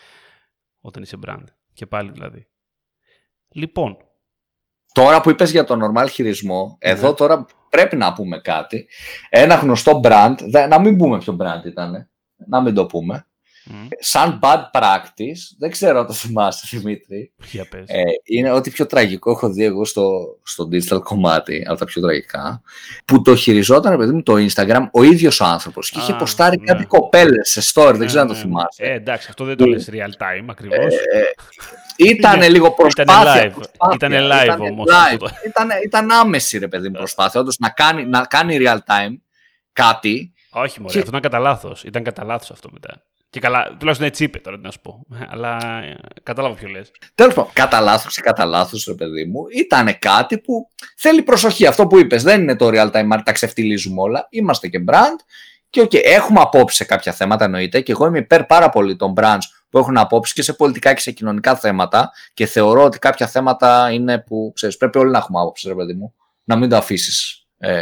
Όταν 0.88 1.02
είσαι 1.02 1.16
brand. 1.26 1.44
Και 1.72 1.86
πάλι 1.86 2.10
δηλαδή. 2.10 2.48
Λοιπόν, 3.48 3.96
Τώρα 4.92 5.20
που 5.20 5.30
είπες 5.30 5.50
για 5.50 5.64
το 5.64 5.76
normal 5.82 6.06
χειρισμό, 6.10 6.76
εδώ 6.78 7.08
ναι. 7.08 7.14
τώρα 7.14 7.46
πρέπει 7.68 7.96
να 7.96 8.12
πούμε 8.12 8.38
κάτι. 8.38 8.88
Ένα 9.28 9.54
γνωστό 9.54 10.00
brand, 10.04 10.34
να 10.68 10.80
μην 10.80 10.96
πούμε 10.96 11.18
ποιο 11.18 11.36
brand 11.40 11.66
ήταν, 11.66 12.08
να 12.48 12.60
μην 12.60 12.74
το 12.74 12.86
πούμε. 12.86 13.24
Σαν 13.98 14.38
bad 14.42 14.80
practice, 14.80 15.56
δεν 15.58 15.70
ξέρω 15.70 15.98
αν 15.98 16.06
το 16.06 16.12
θυμάσαι 16.12 16.76
Δημήτρη. 16.76 17.32
Ε, 17.86 18.02
είναι 18.24 18.50
ότι 18.50 18.70
πιο 18.70 18.86
τραγικό 18.86 19.30
έχω 19.30 19.50
δει 19.52 19.64
εγώ 19.64 19.84
στο, 19.84 20.38
στο 20.42 20.68
digital 20.72 21.02
κομμάτι, 21.02 21.64
από 21.68 21.78
τα 21.78 21.84
πιο 21.84 22.02
τραγικά, 22.02 22.62
που 23.04 23.22
το 23.22 23.36
χειριζόταν 23.36 23.98
παιδί 23.98 24.12
μου 24.12 24.22
το 24.22 24.34
Instagram 24.34 24.88
ο 24.92 25.02
ίδιος 25.02 25.40
ο 25.40 25.44
άνθρωπος 25.44 25.90
και 25.90 25.98
είχε 25.98 26.12
ποστάρει 26.14 26.58
ναι. 26.58 26.64
κάτι 26.64 26.84
κοπέλες 26.84 27.50
σε 27.50 27.72
story, 27.74 27.94
δεν 27.96 28.06
ξέρω 28.06 28.22
αν 28.22 28.26
το 28.26 28.32
ναι, 28.32 28.38
ναι. 28.38 28.44
θυμάσαι. 28.44 28.82
Ε, 28.82 28.92
εντάξει, 28.92 29.26
αυτό 29.30 29.44
δεν 29.44 29.56
το 29.56 29.66
λες 29.66 29.88
real 29.92 30.22
time 30.22 30.44
ακριβώς. 30.46 30.94
Ε, 30.94 31.34
ήταν 31.96 32.50
λίγο 32.50 32.70
προσπάθεια. 32.70 33.44
Ήταν 33.44 33.52
live, 33.52 33.94
ήτανε 33.94 34.20
live 34.20 34.58
όμως. 34.70 34.86
Ήταν, 35.46 35.68
ήταν 35.84 36.10
άμεση 36.10 36.58
ρε 36.58 36.68
παιδί 36.68 36.88
μου 36.88 36.98
προσπάθεια, 36.98 37.40
όντως 37.40 37.58
να 37.58 37.68
κάνει, 37.68 38.04
να 38.04 38.20
κάνει 38.20 38.58
real 38.60 38.78
time 38.86 39.14
κάτι. 39.72 40.32
Όχι 40.50 40.80
μωρέ, 40.80 40.98
αυτό 40.98 41.08
ήταν 41.08 41.20
κατά 41.20 41.38
λάθος. 41.38 41.84
Ήταν 41.84 42.02
κατά 42.02 42.24
λάθος 42.24 42.50
αυτό 42.50 42.68
μετά. 42.72 43.02
Και 43.30 43.40
καλά, 43.40 43.76
τουλάχιστον 43.78 44.08
έτσι 44.08 44.24
είπε 44.24 44.38
τώρα, 44.38 44.56
να 44.56 44.70
σου 44.70 44.80
πω. 44.80 45.06
Αλλά 45.28 45.56
ε, 45.84 45.96
κατάλαβα 46.22 46.54
ποιο 46.54 46.68
λες. 46.68 46.90
Τέλος 47.14 47.34
πάντων, 47.34 47.50
κατά 47.52 47.80
λάθος 47.80 48.16
ή 48.16 48.20
κατά 48.20 48.44
λάθος, 48.44 48.84
ρε 48.84 48.94
παιδί 48.94 49.24
μου, 49.24 49.44
ήταν 49.56 49.98
κάτι 49.98 50.38
που 50.38 50.70
θέλει 50.96 51.22
προσοχή. 51.22 51.66
Αυτό 51.66 51.86
που 51.86 51.98
είπες 51.98 52.22
δεν 52.22 52.40
είναι 52.40 52.56
το 52.56 52.68
real 52.68 52.90
time 52.90 53.08
marketing, 53.12 53.22
τα 53.24 53.32
ξεφτιλίζουμε 53.32 54.02
όλα. 54.02 54.26
Είμαστε 54.30 54.68
και 54.68 54.84
brand. 54.88 55.16
Και 55.70 55.82
okay, 55.82 56.04
έχουμε 56.04 56.40
απόψεις 56.40 56.78
σε 56.78 56.84
κάποια 56.84 57.12
θέματα 57.12 57.44
εννοείται. 57.44 57.80
Και 57.80 57.92
εγώ 57.92 58.06
είμαι 58.06 58.18
υπέρ 58.18 58.44
πάρα 58.44 58.68
πολύ 58.68 58.96
των 58.96 59.14
brands 59.16 59.44
που 59.70 59.78
έχουν 59.78 59.96
απόψεις 59.96 60.34
και 60.34 60.42
σε 60.42 60.52
πολιτικά 60.52 60.94
και 60.94 61.00
σε 61.00 61.10
κοινωνικά 61.10 61.56
θέματα. 61.56 62.12
Και 62.34 62.46
θεωρώ 62.46 62.84
ότι 62.84 62.98
κάποια 62.98 63.26
θέματα 63.26 63.90
είναι 63.92 64.18
που 64.18 64.52
ξέρεις, 64.54 64.76
πρέπει 64.76 64.98
όλοι 64.98 65.10
να 65.10 65.18
έχουμε 65.18 65.40
άποψη, 65.40 65.68
ρε 65.68 65.74
παιδί 65.74 65.92
μου. 65.92 66.14
Να 66.44 66.56
μην 66.56 66.68
το 66.68 66.76
αφήσεις 66.76 67.46
ε, 67.58 67.80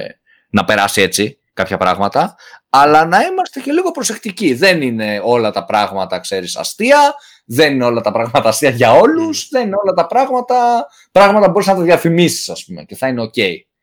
να 0.51 0.65
περάσει 0.65 1.03
έτσι 1.03 1.39
κάποια 1.59 1.77
πράγματα, 1.77 2.37
αλλά 2.71 3.05
να 3.05 3.21
είμαστε 3.23 3.61
και 3.61 3.73
λίγο 3.73 3.91
προσεκτικοί. 3.91 4.55
Δεν 4.55 4.83
είναι 4.83 5.21
όλα 5.25 5.51
τα 5.51 5.65
πράγματα, 5.65 6.19
ξέρεις, 6.19 6.57
αστεία, 6.57 7.15
δεν 7.45 7.75
είναι 7.75 7.85
όλα 7.85 8.01
τα 8.01 8.13
πράγματα 8.13 8.49
αστεία 8.49 8.71
για 8.71 8.93
όλους, 8.93 9.45
mm. 9.45 9.49
δεν 9.51 9.67
είναι 9.67 9.77
όλα 9.83 9.93
τα 9.93 10.07
πράγματα, 10.07 10.87
πράγματα 11.13 11.45
που 11.47 11.53
μπορείς 11.53 11.67
να 11.67 11.75
τα 11.75 11.83
διαφημίσεις, 11.83 12.49
ας 12.49 12.65
πούμε, 12.65 12.85
και 12.85 12.97
θα 12.97 13.09
είναι 13.09 13.23
ok. 13.23 13.41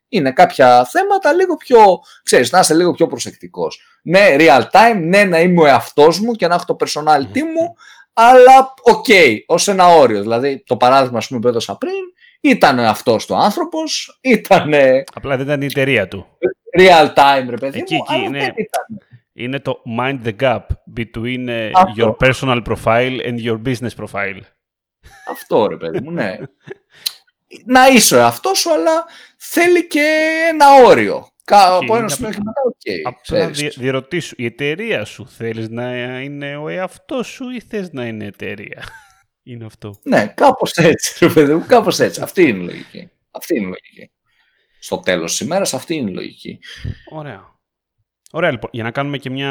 Είναι 0.08 0.32
κάποια 0.32 0.84
θέματα 0.84 1.32
λίγο 1.32 1.56
πιο, 1.56 1.78
ξέρεις, 2.22 2.50
να 2.50 2.58
είσαι 2.58 2.74
λίγο 2.74 2.92
πιο 2.92 3.06
προσεκτικός. 3.06 3.80
Ναι, 4.02 4.36
real 4.38 4.62
time, 4.70 5.00
ναι, 5.00 5.24
να 5.24 5.40
είμαι 5.40 5.62
ο 5.62 5.66
εαυτός 5.66 6.20
μου 6.20 6.32
και 6.32 6.46
να 6.46 6.54
έχω 6.54 6.64
το 6.64 6.76
personality 6.80 7.40
μου, 7.40 7.74
αλλά 8.12 8.74
ok, 8.92 9.36
ως 9.46 9.68
ένα 9.68 9.86
όριο. 9.86 10.20
Δηλαδή, 10.20 10.62
το 10.66 10.76
παράδειγμα, 10.76 11.18
ας 11.18 11.26
πούμε, 11.26 11.40
που 11.40 11.48
έδωσα 11.48 11.76
πριν, 11.76 12.02
ήταν 12.40 12.78
αυτός 12.78 13.30
ο 13.30 13.36
άνθρωπος, 13.36 14.18
ήταν. 14.20 14.72
Απλά 15.14 15.36
δεν 15.36 15.46
ήταν 15.46 15.62
η 15.62 15.64
εταιρεία 15.64 16.08
του. 16.08 16.26
Real 16.78 17.14
time, 17.14 17.46
ρε 17.50 17.56
παιδί 17.56 17.78
Εκεί, 17.78 17.94
μου, 17.94 18.02
εκεί, 18.08 18.14
αλλά 18.14 18.24
είναι. 18.24 18.38
δεν 18.38 18.54
ήταν. 18.56 19.08
Είναι 19.32 19.60
το 19.60 19.82
mind 19.98 20.18
the 20.26 20.36
gap 20.40 20.60
between 20.96 21.48
uh, 21.48 21.70
Αυτό. 21.74 22.16
your 22.20 22.26
personal 22.28 22.62
profile 22.64 23.20
and 23.26 23.38
your 23.44 23.62
business 23.62 24.04
profile. 24.04 24.40
Αυτό 25.30 25.66
ρε 25.66 25.76
παιδί 25.76 26.00
μου, 26.00 26.10
ναι. 26.10 26.36
να 27.64 27.86
είσαι 27.86 28.22
ο 28.22 28.27
εαυτός 28.27 28.58
σου, 28.58 28.72
αλλά 28.72 29.04
θέλει 29.36 29.86
και 29.86 30.28
ένα 30.48 30.66
όριο. 30.84 31.28
Κα- 31.44 31.74
Από 31.76 31.84
είναι 31.84 31.96
ένα 31.98 32.08
σημείο 32.08 32.30
και 32.30 32.38
μετά, 32.44 32.60
οκ. 32.64 33.14
Απλά 33.14 33.20
ξέρεις. 33.50 33.58
δι, 33.58 33.80
διερωτήσου, 33.82 34.34
η 34.38 34.44
εταιρεία 34.44 35.04
σου 35.04 35.28
θέλεις 35.28 35.68
να 35.68 36.20
είναι 36.20 36.56
ο 36.56 36.68
εαυτός 36.68 37.26
σου 37.26 37.50
ή 37.50 37.60
θες 37.60 37.92
να 37.92 38.06
είναι 38.06 38.24
εταιρεία; 38.24 38.82
είναι 39.50 39.64
αυτό. 39.64 40.00
Ναι, 40.02 40.26
κάπως 40.26 40.72
έτσι, 40.76 41.26
ρε 41.26 41.32
παιδί 41.32 41.54
μου, 41.54 41.64
κάπως 41.66 42.00
έτσι. 42.00 42.20
Αυτή 42.22 42.42
είναι 42.42 42.58
η 42.58 42.64
λογική. 42.64 43.10
Αυτή 43.30 43.56
είναι 43.56 43.64
η 43.64 43.68
λογική. 43.68 44.10
Στο 44.78 44.98
τέλος 44.98 45.30
της 45.30 45.40
ημέρας 45.40 45.74
αυτή 45.74 45.94
είναι 45.94 46.10
η 46.10 46.14
λογική. 46.14 46.58
Ωραία. 47.10 47.54
Ωραία 48.32 48.50
λοιπόν, 48.50 48.70
για 48.72 48.82
να 48.82 48.90
κάνουμε 48.90 49.18
και 49.18 49.30
μια, 49.30 49.50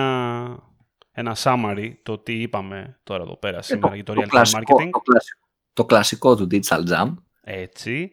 ένα 1.11 1.35
summary 1.37 1.93
το 2.03 2.17
τι 2.17 2.41
είπαμε 2.41 2.99
τώρα 3.03 3.23
εδώ 3.23 3.37
πέρα 3.37 3.61
σήμερα 3.61 3.95
για 3.95 4.03
το 4.03 4.13
real 4.13 4.23
time 4.23 4.27
κλασικό, 4.27 4.75
marketing. 4.77 4.89
το, 4.91 4.99
κλασικό, 4.99 5.43
το 5.73 5.85
κλασικό 5.85 6.35
του 6.35 6.47
Digital 6.51 6.83
Jam. 6.89 7.13
Έτσι. 7.41 8.11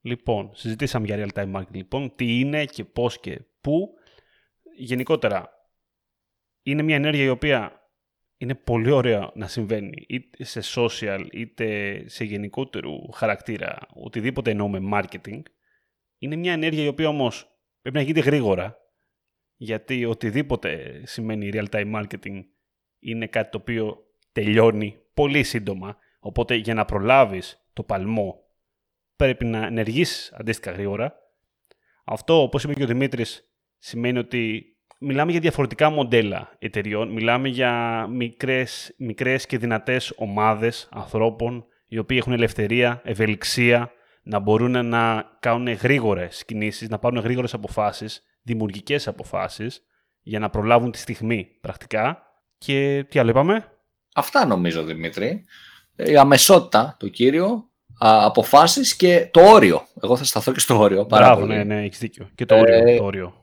Λοιπόν, 0.00 0.50
συζητήσαμε 0.54 1.06
για 1.06 1.26
real 1.26 1.40
time 1.40 1.56
marketing. 1.56 1.74
Λοιπόν, 1.74 2.12
τι 2.16 2.38
είναι 2.38 2.64
και 2.64 2.84
πώς 2.84 3.20
και 3.20 3.40
πού. 3.60 3.88
Γενικότερα, 4.76 5.50
είναι 6.62 6.82
μια 6.82 6.96
ενέργεια 6.96 7.24
η 7.24 7.28
οποία 7.28 7.88
είναι 8.36 8.54
πολύ 8.54 8.90
ωραία 8.90 9.30
να 9.34 9.46
συμβαίνει 9.46 10.04
είτε 10.08 10.44
σε 10.44 10.60
social 10.74 11.26
είτε 11.32 12.02
σε 12.08 12.24
γενικότερου 12.24 13.12
χαρακτήρα, 13.12 13.78
οτιδήποτε 13.94 14.50
εννοούμε 14.50 14.80
marketing. 14.92 15.42
Είναι 16.22 16.36
μια 16.36 16.52
ενέργεια 16.52 16.84
η 16.84 16.88
οποία 16.88 17.08
όμως 17.08 17.58
πρέπει 17.82 17.96
να 17.96 18.02
γίνεται 18.02 18.20
γρήγορα, 18.20 18.76
γιατί 19.56 20.04
οτιδήποτε 20.04 21.02
σημαίνει 21.04 21.50
real 21.52 21.64
time 21.70 21.94
marketing 21.94 22.42
είναι 22.98 23.26
κάτι 23.26 23.50
το 23.50 23.58
οποίο 23.58 23.96
τελειώνει 24.32 24.96
πολύ 25.14 25.42
σύντομα. 25.42 25.96
Οπότε 26.20 26.54
για 26.54 26.74
να 26.74 26.84
προλάβεις 26.84 27.66
το 27.72 27.82
παλμό 27.82 28.40
πρέπει 29.16 29.44
να 29.44 29.66
ενεργείς 29.66 30.32
αντίστοιχα 30.32 30.74
γρήγορα. 30.74 31.14
Αυτό, 32.04 32.42
όπως 32.42 32.64
είπε 32.64 32.74
και 32.74 32.82
ο 32.82 32.86
Δημήτρης, 32.86 33.50
σημαίνει 33.78 34.18
ότι 34.18 34.64
μιλάμε 34.98 35.30
για 35.30 35.40
διαφορετικά 35.40 35.90
μοντέλα 35.90 36.56
εταιριών. 36.58 37.12
Μιλάμε 37.12 37.48
για 37.48 38.06
μικρές, 38.10 38.94
μικρές 38.98 39.46
και 39.46 39.58
δυνατές 39.58 40.12
ομάδες 40.16 40.88
ανθρώπων 40.92 41.66
οι 41.86 41.98
οποίοι 41.98 42.16
έχουν 42.20 42.32
ελευθερία, 42.32 43.00
ευελιξία, 43.04 43.92
να 44.22 44.38
μπορούν 44.38 44.86
να 44.86 45.24
κάνουν 45.40 45.72
γρήγορες 45.72 46.44
κινήσεις, 46.44 46.88
να 46.88 46.98
πάρουν 46.98 47.18
γρήγορες 47.18 47.54
αποφάσεις, 47.54 48.22
δημιουργικές 48.42 49.08
αποφάσεις, 49.08 49.82
για 50.22 50.38
να 50.38 50.50
προλάβουν 50.50 50.90
τη 50.90 50.98
στιγμή 50.98 51.48
πρακτικά. 51.60 52.22
Και 52.58 53.06
τι 53.08 53.18
άλλο 53.18 53.30
είπαμε; 53.30 53.64
Αυτά 54.14 54.46
νομίζω, 54.46 54.82
Δημήτρη. 54.84 55.44
Η 55.96 56.16
αμεσότητα, 56.16 56.96
το 56.98 57.08
κύριο, 57.08 57.70
α, 58.04 58.24
αποφάσεις 58.24 58.96
και 58.96 59.28
το 59.30 59.40
όριο. 59.40 59.86
Εγώ 60.02 60.16
θα 60.16 60.24
σταθώ 60.24 60.52
και 60.52 60.60
στο 60.60 60.78
όριο. 60.78 61.06
Πάρα 61.06 61.24
Μπράβο, 61.26 61.40
πολύ. 61.40 61.54
ναι, 61.56 61.64
ναι, 61.64 61.82
έχεις 61.84 61.98
δίκιο. 61.98 62.30
Και 62.34 62.44
το 62.46 62.54
Ε, 62.54 62.60
όριο. 62.60 62.96
Το 62.98 63.04
όριο. 63.04 63.34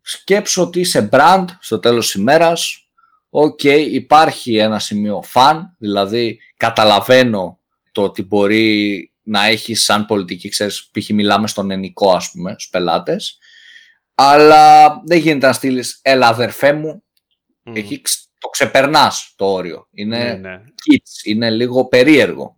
σκέψου 0.00 0.62
ότι 0.62 0.80
είσαι 0.80 1.08
brand 1.12 1.44
στο 1.60 1.78
τέλος 1.78 2.04
της 2.04 2.14
ημέρας. 2.14 2.88
Οκ, 3.30 3.62
υπάρχει 3.92 4.56
ένα 4.56 4.78
σημείο 4.78 5.22
fun, 5.22 5.74
δηλαδή 5.78 6.38
καταλαβαίνω 6.56 7.58
το 7.92 8.02
ότι 8.02 8.22
μπορεί 8.22 9.12
να 9.26 9.44
έχει 9.46 9.74
σαν 9.74 10.06
πολιτική, 10.06 10.48
ξέρεις, 10.48 10.90
π.χ. 10.92 11.08
μιλάμε 11.08 11.48
στον 11.48 11.70
ενικό 11.70 12.10
ας 12.12 12.30
πούμε, 12.30 12.50
στους 12.52 12.68
πελάτες, 12.68 13.38
αλλά 14.14 14.88
δεν 15.06 15.18
γίνεται 15.18 15.46
να 15.46 15.52
στείλεις 15.52 15.98
έλα 16.02 16.26
αδερφέ 16.28 16.72
μου, 16.72 17.02
Μμμ. 17.62 17.76
εκεί 17.76 18.00
ξ- 18.00 18.24
το 18.38 18.48
ξεπερνάς 18.48 19.32
το 19.36 19.46
όριο. 19.52 19.88
Είναι 19.90 20.18
Ναι, 20.18 20.32
ναι. 20.34 20.56
kids, 20.56 21.24
είναι 21.24 21.50
λίγο 21.50 21.84
περίεργο, 21.84 22.56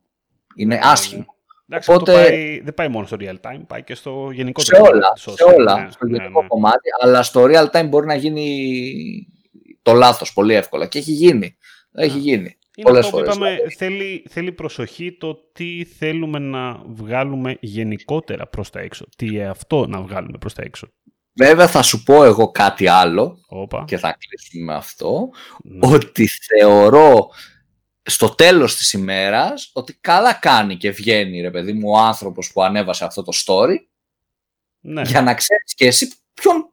είναι 0.57 0.75
Ναι, 0.75 0.81
άσχημο. 0.85 1.21
ναι. 1.21 1.25
Εντάξει, 1.69 1.91
Οπότε- 1.93 2.17
αυτό 2.19 2.29
πάει, 2.31 2.61
δεν 2.61 2.75
πάει 2.75 2.89
μόνο 2.89 3.07
στο 3.07 3.17
real 3.21 3.35
time, 3.41 3.61
πάει 3.67 3.83
και 3.83 3.95
στο 3.95 4.31
γενικό 4.33 4.61
σε 4.61 4.77
όλα, 4.77 5.07
social, 5.19 5.35
σε 5.37 5.45
όλα, 5.45 5.81
ναι, 5.85 5.91
στο 5.91 6.07
ναι, 6.07 6.17
γενικό 6.17 6.41
ναι. 6.43 6.49
κομμάτι, 6.49 6.89
αλλά 7.03 7.23
στο 7.23 7.45
real 7.49 7.71
time 7.71 7.87
μπορεί 7.89 8.07
να 8.07 8.15
γίνει 8.15 8.67
το 9.83 9.93
λάθος 9.93 10.33
πολύ 10.33 10.55
εύκολα 10.55 10.87
και 10.87 10.99
έχει 10.99 11.13
γίνει. 11.13 11.57
Έχει 11.93 12.15
Ναι. 12.15 12.21
γίνει. 12.21 12.59
Είναι 12.79 12.89
πολλές 12.89 13.05
αυτό 13.05 13.17
που 13.17 13.25
φορές, 13.25 13.37
είπαμε, 13.37 13.59
θέλει, 13.77 14.25
θέλει 14.29 14.53
προσοχή 14.53 15.17
το 15.17 15.35
τι 15.53 15.85
θέλουμε 15.85 16.39
να 16.39 16.83
βγάλουμε 16.87 17.57
γενικότερα 17.61 18.47
προς 18.47 18.71
τα 18.71 18.81
έξω. 18.81 19.07
Τι 19.17 19.43
αυτό 19.43 19.87
να 19.87 20.01
βγάλουμε 20.03 20.39
προς 20.39 20.55
τα 20.55 20.63
έξω. 20.63 20.89
Βέβαια 21.39 21.69
θα 21.69 21.83
σου 21.83 22.03
πω 22.03 22.25
εγώ 22.25 22.51
κάτι 22.51 22.89
άλλο 22.89 23.39
Όπα. 23.49 23.85
και 23.87 23.99
θα 23.99 24.17
κλείσουμε 24.19 24.65
με 24.73 24.75
αυτό, 24.79 25.29
Ναι. 25.63 25.95
ότι 25.95 26.27
θεωρώ 26.27 27.29
στο 28.03 28.29
τέλος 28.29 28.77
της 28.77 28.93
ημέρας 28.93 29.71
ότι 29.73 29.99
καλά 30.01 30.33
κάνει 30.33 30.77
και 30.77 30.91
βγαίνει 30.91 31.41
ρε 31.41 31.51
παιδί 31.51 31.73
μου 31.73 31.91
ο 31.91 31.99
άνθρωπος 31.99 32.53
που 32.53 32.63
ανέβασε 32.63 33.05
αυτό 33.05 33.23
το 33.23 33.33
story 33.45 33.77
ναι. 34.81 35.03
για 35.03 35.23
να 35.23 35.35
ξέρεις 35.35 35.75
και 35.75 35.87
εσύ 35.87 36.13
ποιον 36.35 36.73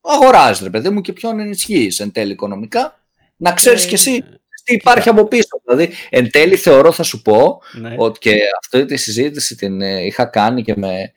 αγοράζεις 0.00 0.62
ρε 0.62 0.70
παιδί 0.70 0.90
μου 0.90 1.00
και 1.00 1.12
ποιον 1.12 1.38
ενισχύεις 1.40 2.00
εν 2.00 2.12
τέλει 2.12 2.32
οικονομικά 2.32 3.04
να 3.36 3.52
ξέρεις 3.52 3.84
Ε, 3.84 3.88
και 3.88 3.94
εσύ 3.94 4.24
τι 4.64 4.74
υπάρχει 4.74 5.08
από 5.08 5.24
πίσω. 5.24 5.60
Δηλαδή, 5.66 5.94
εν 6.10 6.30
τέλει 6.30 6.56
θεωρώ 6.56 6.92
θα 6.92 7.02
σου 7.02 7.22
πω 7.22 7.62
ναι. 7.72 7.94
ότι 7.98 8.18
και 8.18 8.34
αυτή 8.62 8.84
τη 8.84 8.96
συζήτηση 8.96 9.56
την 9.56 9.80
ε, 9.80 10.04
είχα 10.04 10.24
κάνει 10.24 10.62
και 10.62 10.76
με 10.76 11.12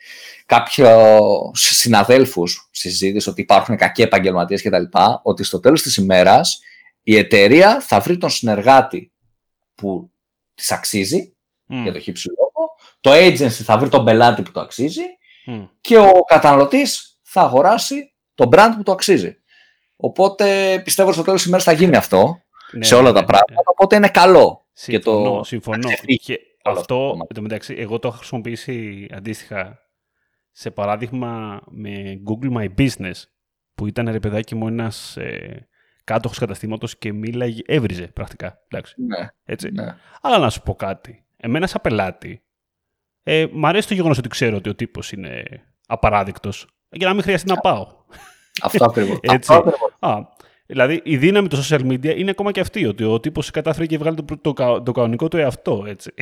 κάποιου 0.46 0.86
συναδέλφους 1.54 2.70
στη 2.72 2.90
συζήτηση 2.90 3.30
ότι 3.30 3.42
υπάρχουν 3.42 3.78
κακοί 3.78 4.02
επαγγελματίες 4.02 4.62
και 4.62 4.70
τα 4.70 4.80
λοιπά, 4.80 5.22
ότι 5.24 5.44
στο 5.44 5.60
τέλος 5.60 5.82
της 5.82 5.96
ημέρας 5.96 6.60
η 7.04 7.18
εταιρεία 7.18 7.82
θα 7.82 8.00
βρει 8.00 8.18
τον 8.18 8.30
συνεργάτη 8.30 9.12
που 9.76 10.12
της 10.56 10.72
αξίζει 10.72 11.34
Μμ, 11.66 11.84
για 11.84 11.92
το 11.92 12.00
χύψη 12.00 12.30
λόγο, 12.30 12.76
το 13.02 13.12
agency 13.12 13.64
θα 13.64 13.78
βρει 13.78 13.90
τον 13.90 14.06
πελάτη 14.06 14.42
που 14.42 14.52
το 14.52 14.60
αξίζει 14.60 15.04
μμ. 15.46 15.64
και 15.82 15.98
ο 15.98 16.12
καταναλωτής 16.28 17.20
θα 17.22 17.42
αγοράσει 17.42 18.14
τον 18.36 18.50
brand 18.52 18.72
που 18.78 18.84
το 18.84 18.92
αξίζει. 18.92 19.38
Οπότε 19.96 20.80
πιστεύω 20.84 21.08
ότι 21.08 21.18
στο 21.18 21.26
τέλος 21.26 21.40
της 21.40 21.48
ημέρας 21.48 21.66
θα 21.66 21.72
γίνει 21.72 21.96
αυτό 21.96 22.43
Ναι, 22.74 22.86
σε 22.86 22.96
όλα 22.96 23.04
ναι, 23.08 23.14
τα 23.14 23.20
ναι, 23.20 23.26
πράγματα, 23.26 23.54
ναι. 23.54 23.62
οπότε 23.66 23.96
είναι 23.96 24.10
καλό. 24.10 24.66
Συμφωνώ, 24.74 25.38
το- 25.38 25.44
συμφωνώ. 25.44 25.78
να 25.88 25.94
ξεφύγει 25.94 26.18
Και 26.18 26.40
όλο 26.64 26.78
αυτό 26.80 26.96
το 26.96 26.96
αυτό, 26.96 27.10
κομμάτι. 27.10 27.26
εν 27.30 27.36
τω 27.36 27.42
μεταξύ, 27.42 27.76
εγώ 27.78 28.00
το 28.00 28.08
έχω 28.08 28.18
χρησιμοποιήσει 28.18 29.08
αντίστοιχα 29.14 29.80
σε 30.52 30.72
παράδειγμα 30.72 31.62
με 31.70 32.22
Google 32.28 32.58
My 32.58 32.68
Business, 32.78 33.22
που 33.76 33.88
ήταν 33.88 34.10
ρε 34.12 34.20
παιδάκι 34.20 34.56
μου 34.56 34.68
ένας 34.68 35.18
ε, 35.18 35.68
κάτοχος 36.04 36.38
καταστήματος 36.40 36.98
και 36.98 37.14
μίλαγε, 37.14 37.62
έβριζε 37.66 38.08
πρακτικά. 38.08 38.60
Εντάξει, 38.68 38.96
Ναι, 38.98 39.28
έτσι. 39.46 39.70
ναι. 39.72 39.96
Αλλά 40.22 40.38
να 40.38 40.50
σου 40.50 40.62
πω 40.62 40.76
κάτι. 40.76 41.24
Εμένα 41.38 41.68
σαν 41.68 41.82
πελάτη, 41.84 42.44
ε, 43.24 43.46
μ' 43.52 43.66
αρέσει 43.66 43.88
το 43.88 43.94
γεγονός 43.94 44.18
ότι 44.18 44.30
ξέρω 44.30 44.56
ότι 44.58 44.70
ο 44.70 44.76
τύπος 44.76 45.12
είναι 45.12 45.44
απαράδεικτος 45.88 46.68
για 46.90 47.08
να 47.08 47.14
μην 47.14 47.24
χρειαστεί 47.24 47.50
να 47.50 47.58
πάω. 47.58 47.88
Αυτό 48.62 48.86
ακριβώς. 48.86 49.18
Έτσι. 49.22 49.36
Αυτό 49.36 49.54
ακριβώς. 49.54 49.94
Α, 50.00 50.20
δηλαδή 50.74 51.02
η 51.04 51.18
δύναμη 51.18 51.48
του 51.48 51.58
social 51.64 51.80
media 51.80 52.18
είναι 52.18 52.30
ακόμα 52.30 52.52
και 52.52 52.60
αυτή, 52.60 52.86
ότι 52.86 53.04
ο 53.04 53.20
τύπος 53.20 53.52
κατάφερε 53.52 53.86
και 53.86 53.98
βγάλει 53.98 54.16
το, 54.16 54.26
το, 54.42 54.54
κα- 54.54 54.84
το 54.84 54.92
κανονικό 54.92 55.28
του 55.28 55.38
εαυτό, 55.38 55.84
έτσι. 55.88 56.14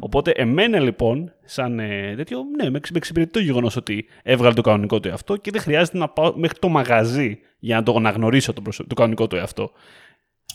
Οπότε 0.00 0.30
εμένα 0.30 0.78
λοιπόν, 0.80 1.32
σαν 1.44 1.78
ε, 1.78 2.14
τέτοιο, 2.16 2.38
ναι, 2.62 2.70
με, 2.70 2.76
εξ- 2.76 2.90
με 2.90 2.96
εξυπηρετεί 2.96 3.32
το 3.32 3.40
γεγονός 3.40 3.76
ότι 3.76 4.06
έβγαλε 4.22 4.54
το 4.54 4.62
κανονικό 4.62 5.00
του 5.00 5.08
εαυτό 5.08 5.36
και 5.36 5.50
δεν 5.50 5.60
χρειάζεται 5.60 5.98
να 5.98 6.08
πάω 6.08 6.32
μέχρι 6.36 6.58
το 6.58 6.68
μαγαζί 6.68 7.38
για 7.58 7.76
να 7.76 7.82
το 7.82 7.94
αναγνωρίσω 7.96 8.52
το, 8.52 8.60
προσω- 8.60 8.86
το 8.86 8.94
κανονικό 8.94 9.26
του 9.26 9.36
εαυτό. 9.36 9.70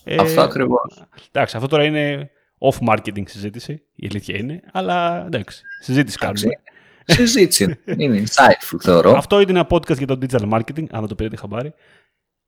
Ε, 0.03 0.15
Αυτό 0.15 0.41
ακριβώς. 0.41 1.03
Εντάξει, 1.31 1.55
αυτό 1.55 1.67
τώρα 1.67 1.83
είναι 1.83 2.29
off-marketing 2.59 3.23
συζήτηση, 3.25 3.81
η 3.95 4.07
αλήθεια 4.09 4.37
είναι, 4.37 4.59
αλλά 4.71 5.23
εντάξει, 5.25 5.61
συζήτηση 5.81 6.17
κάνουμε. 6.17 6.59
Συζήτηση. 7.07 7.63
είναι. 7.63 7.79
Είναι 8.03 8.23
insightful 8.27 8.77
θεωρώ. 8.81 9.11
Αυτό 9.17 9.39
ήταν 9.41 9.55
ένα 9.55 9.67
podcast 9.69 9.97
για 9.97 10.07
το 10.07 10.17
digital 10.21 10.49
marketing, 10.53 10.85
αν 10.91 10.99
δεν 10.99 11.07
το 11.07 11.15
πήρατε 11.15 11.35
χαμπάρι. 11.35 11.73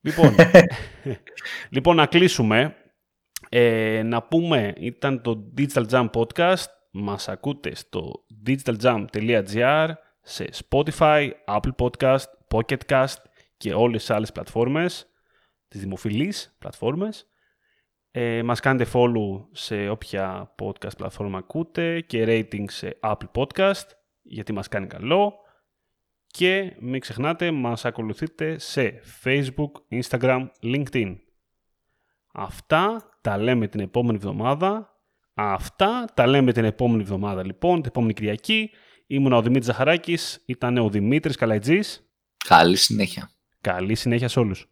Λοιπόν, 0.02 0.36
λοιπόν 1.76 1.96
να 1.96 2.06
κλείσουμε. 2.06 2.76
Ε, 3.50 4.02
να 4.04 4.24
πούμε, 4.24 4.74
ήταν 4.78 5.22
το 5.22 5.54
Digital 5.58 5.86
Jam 5.90 6.10
Podcast. 6.10 6.66
Μας 6.92 7.30
ακούτε 7.30 7.76
στο 7.76 8.26
digitaljam.gr, 8.46 9.90
σε 10.22 10.50
Spotify, 10.70 11.30
Apple 11.46 11.76
Podcast, 11.78 12.26
Pocket 12.52 12.78
Cast 12.90 13.16
και 13.58 13.74
όλες 13.74 14.00
τις 14.00 14.10
άλλες 14.10 14.32
πλατφόρμες, 14.32 15.08
τις 15.68 15.82
δημοφιλείς 15.82 16.56
πλατφόρμες. 16.60 17.28
Ε, 18.12 18.44
μας 18.44 18.60
κάνετε 18.60 18.90
follow 18.94 19.48
σε 19.52 19.90
όποια 19.90 20.56
podcast 20.62 20.98
πλατφόρμα 20.98 21.38
ακούτε 21.38 22.02
και 22.02 22.26
rating 22.28 22.66
σε 22.68 23.00
Apple 23.02 23.32
Podcast, 23.34 23.88
γιατί 24.22 24.54
μας 24.54 24.68
κάνει 24.68 24.88
καλό. 24.88 25.34
Και 26.28 26.76
μην 26.80 27.00
ξεχνάτε, 27.00 27.52
μας 27.52 27.86
ακολουθείτε 27.86 28.60
σε 28.60 29.02
Facebook, 29.24 29.72
Instagram, 29.90 30.48
LinkedIn. 30.64 31.16
Αυτά 32.34 33.10
τα 33.22 33.38
λέμε 33.38 33.68
την 33.68 33.80
επόμενη 33.80 34.18
εβδομάδα. 34.18 34.92
Αυτά 35.34 36.06
τα 36.14 36.28
λέμε 36.28 36.52
την 36.52 36.64
επόμενη 36.64 37.02
εβδομάδα 37.02 37.46
λοιπόν, 37.46 37.76
την 37.76 37.90
επόμενη 37.90 38.14
Κυριακή. 38.14 38.70
Ήμουν 39.08 39.34
ο 39.34 39.42
Δημήτρης 39.42 39.66
Ζαχαράκης, 39.66 40.44
ήταν 40.46 40.78
ο 40.78 40.90
Δημήτρης 40.90 41.36
Καλαϊτζής. 41.36 42.12
Καλή 42.48 42.76
συνέχεια. 42.76 43.30
Καλή 43.62 43.96
συνέχεια 43.96 44.28
σε 44.28 44.40
όλους. 44.40 44.70